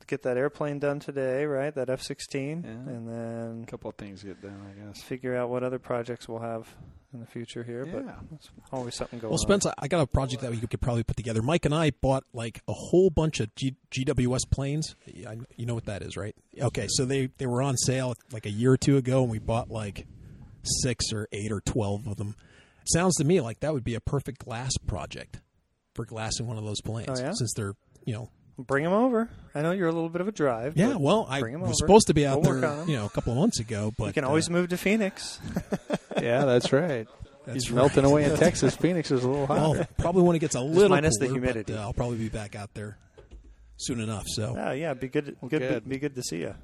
[0.07, 1.75] get that airplane done today, right?
[1.75, 2.71] That F sixteen, Yeah.
[2.71, 5.03] and then a couple of things get done, I guess.
[5.03, 6.69] figure out what other projects we'll have
[7.13, 7.85] in the future here.
[7.87, 8.17] But Yeah.
[8.31, 11.03] there's always something going Well, Spence, I- I got a project that we could probably
[11.05, 11.43] put together.
[11.43, 14.97] Mike and I bought like a whole bunch of G- GWS planes.
[15.27, 16.35] I- You know what that is, right?
[16.61, 19.39] Okay, so they, they were on sale like a year or two ago, and we
[19.39, 20.07] bought like
[20.83, 22.35] six or eight or twelve of them.
[22.87, 25.41] Sounds to me like that would be a perfect glass project
[25.95, 27.33] for glassing one of those planes, Oh, yeah?
[27.35, 27.75] since they're
[28.05, 28.31] you know.
[28.59, 28.65] On.
[28.65, 29.29] Bring him over.
[29.55, 30.77] I know you're a little bit of a drive.
[30.77, 31.75] Yeah, well, I bring 'em was over.
[31.77, 34.13] supposed to be out We'll there, you know, a couple of months ago, but you
[34.13, 35.39] can uh, always move to Phoenix.
[36.23, 37.07] yeah, that's right.
[37.47, 37.77] that's He's right.
[37.77, 38.75] melting away in Texas.
[38.77, 39.79] Phoenix is a little hotter.
[39.79, 41.75] Well, probably when it gets a little minus the cooler, but, humidity.
[41.75, 42.99] uh, I'll probably be back out there
[43.77, 44.25] soon enough.
[44.29, 45.37] So Yeah, yeah, be good.
[45.41, 45.89] good, good.
[45.89, 46.55] Be good to see you.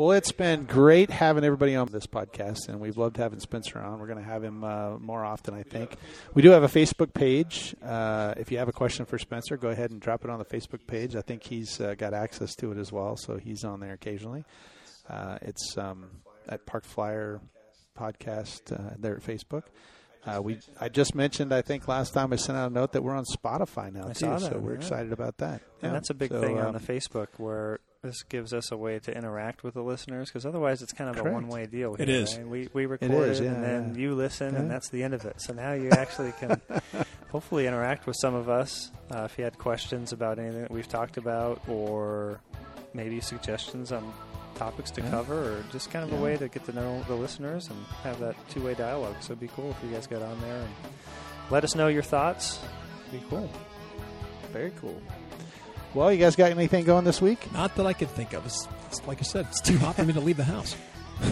[0.00, 3.98] Well, it's been great having everybody on this podcast, and we've loved having Spencer on.
[3.98, 5.94] We're going to have him uh, more often, I think.
[6.32, 7.76] We do have a Facebook page.
[7.84, 10.46] Uh, if you have a question for Spencer, go ahead and drop it on the
[10.46, 11.16] Facebook page.
[11.16, 14.46] I think he's uh, got access to it as well, so he's on there occasionally.
[15.06, 16.06] Uh, it's um,
[16.48, 17.42] at Park Flyer
[17.94, 19.64] Podcast uh, there at Facebook.
[20.24, 23.02] Uh, we I just mentioned I think last time I sent out a note that
[23.02, 24.78] we're on Spotify now I too, so we're yeah.
[24.78, 25.60] excited about that.
[25.82, 25.92] And Yeah.
[25.92, 28.98] that's a big So, thing on um, the Facebook where this gives us a way
[28.98, 31.28] to interact with the listeners because otherwise it's kind of Correct.
[31.28, 31.96] a one-way deal.
[31.98, 32.36] It here, is.
[32.36, 32.46] right?
[32.46, 34.00] We we record is, it yeah, and then yeah.
[34.00, 35.40] you listen and that's the end of it.
[35.40, 36.60] So now you actually can
[37.30, 40.88] hopefully interact with some of us uh, if you had questions about anything that we've
[40.88, 42.40] talked about or
[42.94, 44.12] maybe suggestions on
[44.54, 45.10] topics to Yeah.
[45.10, 46.18] cover or just kind of Yeah.
[46.18, 49.16] a way to get to know the listeners and have that two-way dialogue.
[49.20, 50.70] So it'd be cool if you guys got on there and
[51.50, 52.60] let us know your thoughts.
[53.08, 53.50] It'd be cool.
[54.52, 55.00] Very cool.
[55.94, 57.52] Well, you guys got anything going this week?
[57.52, 58.46] Not that I can think of.
[58.46, 60.76] It's, it's like I said, it's too hot for me to leave the house.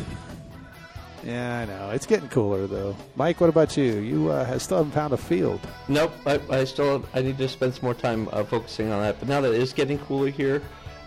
[1.24, 1.90] Yeah, I know.
[1.90, 2.96] It's getting cooler though.
[3.16, 3.96] Mike, what about you?
[3.98, 5.60] You uh, have still haven't found a field.
[5.88, 9.18] Nope, I, I still I need to spend some more time uh, focusing on that.
[9.18, 10.62] But now that it is getting cooler here,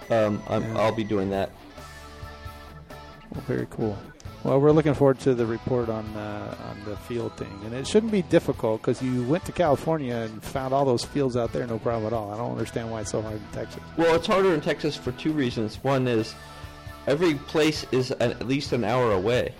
[0.09, 0.79] um, I'm, Yeah.
[0.79, 1.49] I'll be doing that.
[3.33, 3.97] Well, very cool.
[4.43, 7.87] Well, we're looking forward to the report on uh, on the field thing, and it
[7.87, 11.67] shouldn't be difficult because you went to California and found all those fields out there,
[11.67, 12.31] no problem at all.
[12.31, 13.83] I don't understand why it's so hard in Texas.
[13.97, 15.75] Well, it's harder in Texas for two reasons.
[15.83, 16.33] One is
[17.05, 19.53] every place is an, at least an hour away,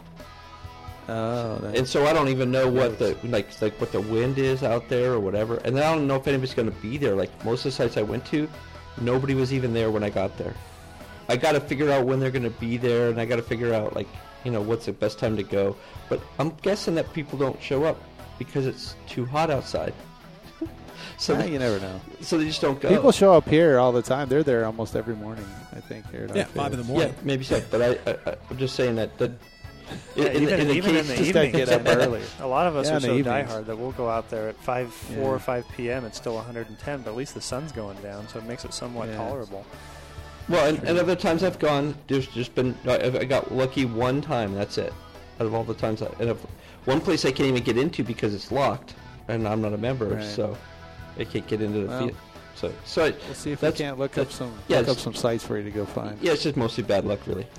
[1.11, 4.63] Oh, and so I don't even know what the like like what the wind is
[4.63, 5.57] out there or whatever.
[5.57, 7.15] And then I don't know if anybody's going to be there.
[7.15, 8.47] Like most of the sites I went to,
[8.99, 10.53] nobody was even there when I got there.
[11.27, 13.41] I got to figure out when they're going to be there, and I got to
[13.41, 14.07] figure out like
[14.43, 15.75] you know what's the best time to go.
[16.09, 18.01] But I'm guessing that people don't show up
[18.39, 19.93] because it's too hot outside.
[21.17, 22.01] so Ah, they, you never know.
[22.21, 22.89] so they just don't go.
[22.89, 24.29] People show up here all the time.
[24.29, 25.45] They're there almost every morning.
[25.73, 26.25] I think here.
[26.29, 27.09] at Yeah, our five in the morning.
[27.09, 27.61] Yeah, maybe so.
[27.69, 29.17] But I, I, I'm just saying that.
[29.19, 29.31] that
[30.15, 32.21] Yeah, in, even, in the even in the Just gotta get up early.
[32.39, 33.49] A lot of us Yeah, are in the so evenings.
[33.51, 35.27] diehard that we'll go out there at five, four Yeah.
[35.27, 36.05] or five p.m.
[36.05, 39.09] It's still 110, but at least the sun's going down, so it makes it somewhat
[39.09, 39.17] Yeah.
[39.17, 39.65] tolerable.
[40.49, 44.21] Well, and, and other times I've gone, there's just been I, I got lucky one
[44.21, 44.53] time.
[44.53, 44.93] That's it.
[45.39, 46.37] Out of all the times, I, and if,
[46.85, 48.95] one place I can't even get into because it's locked,
[49.27, 50.23] and I'm not a member, Right.
[50.23, 50.57] so
[51.17, 52.17] I can't get into the Well, field.
[52.55, 55.13] So, so I, We'll see if we can't look up some yeah, look up some
[55.15, 56.17] sites for you to go find.
[56.21, 57.47] yeah, it's just mostly bad luck, really.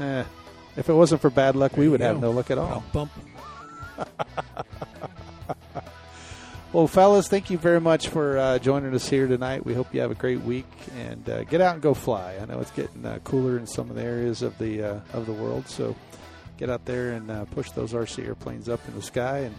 [0.00, 0.24] Eh,
[0.76, 2.82] if it wasn't for bad luck, we would have no luck at all.
[2.94, 3.10] Bump.
[6.72, 9.66] Well, fellas, thank you very much for uh, joining us here tonight.
[9.66, 10.66] We hope you have a great week
[10.96, 12.38] and uh, get out and go fly.
[12.40, 15.26] I know it's getting uh, cooler in some of the areas of the uh, of
[15.26, 15.94] the world, so
[16.56, 19.54] get out there and uh, push those RC airplanes up in the sky and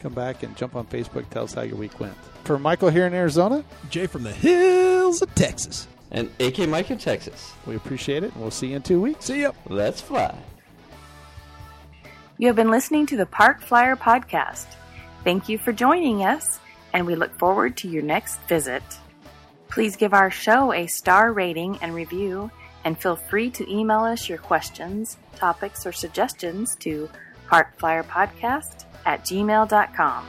[0.00, 1.28] come back and jump on Facebook.
[1.28, 2.14] Tell us how your week went.
[2.44, 5.86] For Michael here in Arizona, Jay from the hills of Texas.
[6.10, 7.52] And AK Mike in Texas.
[7.66, 9.26] we appreciate it, and we'll see you in two weeks.
[9.26, 9.52] See ya.
[9.66, 10.34] Let's fly.
[12.38, 14.66] You have been listening to the Park Flyer Podcast.
[15.26, 16.60] Thank you for joining us,
[16.92, 18.84] and we look forward to your next visit.
[19.68, 22.48] Please give our show a star rating and review,
[22.84, 27.10] and feel free to email us your questions, topics, or suggestions to
[27.48, 30.26] parkflyerpodcast at gmail.com.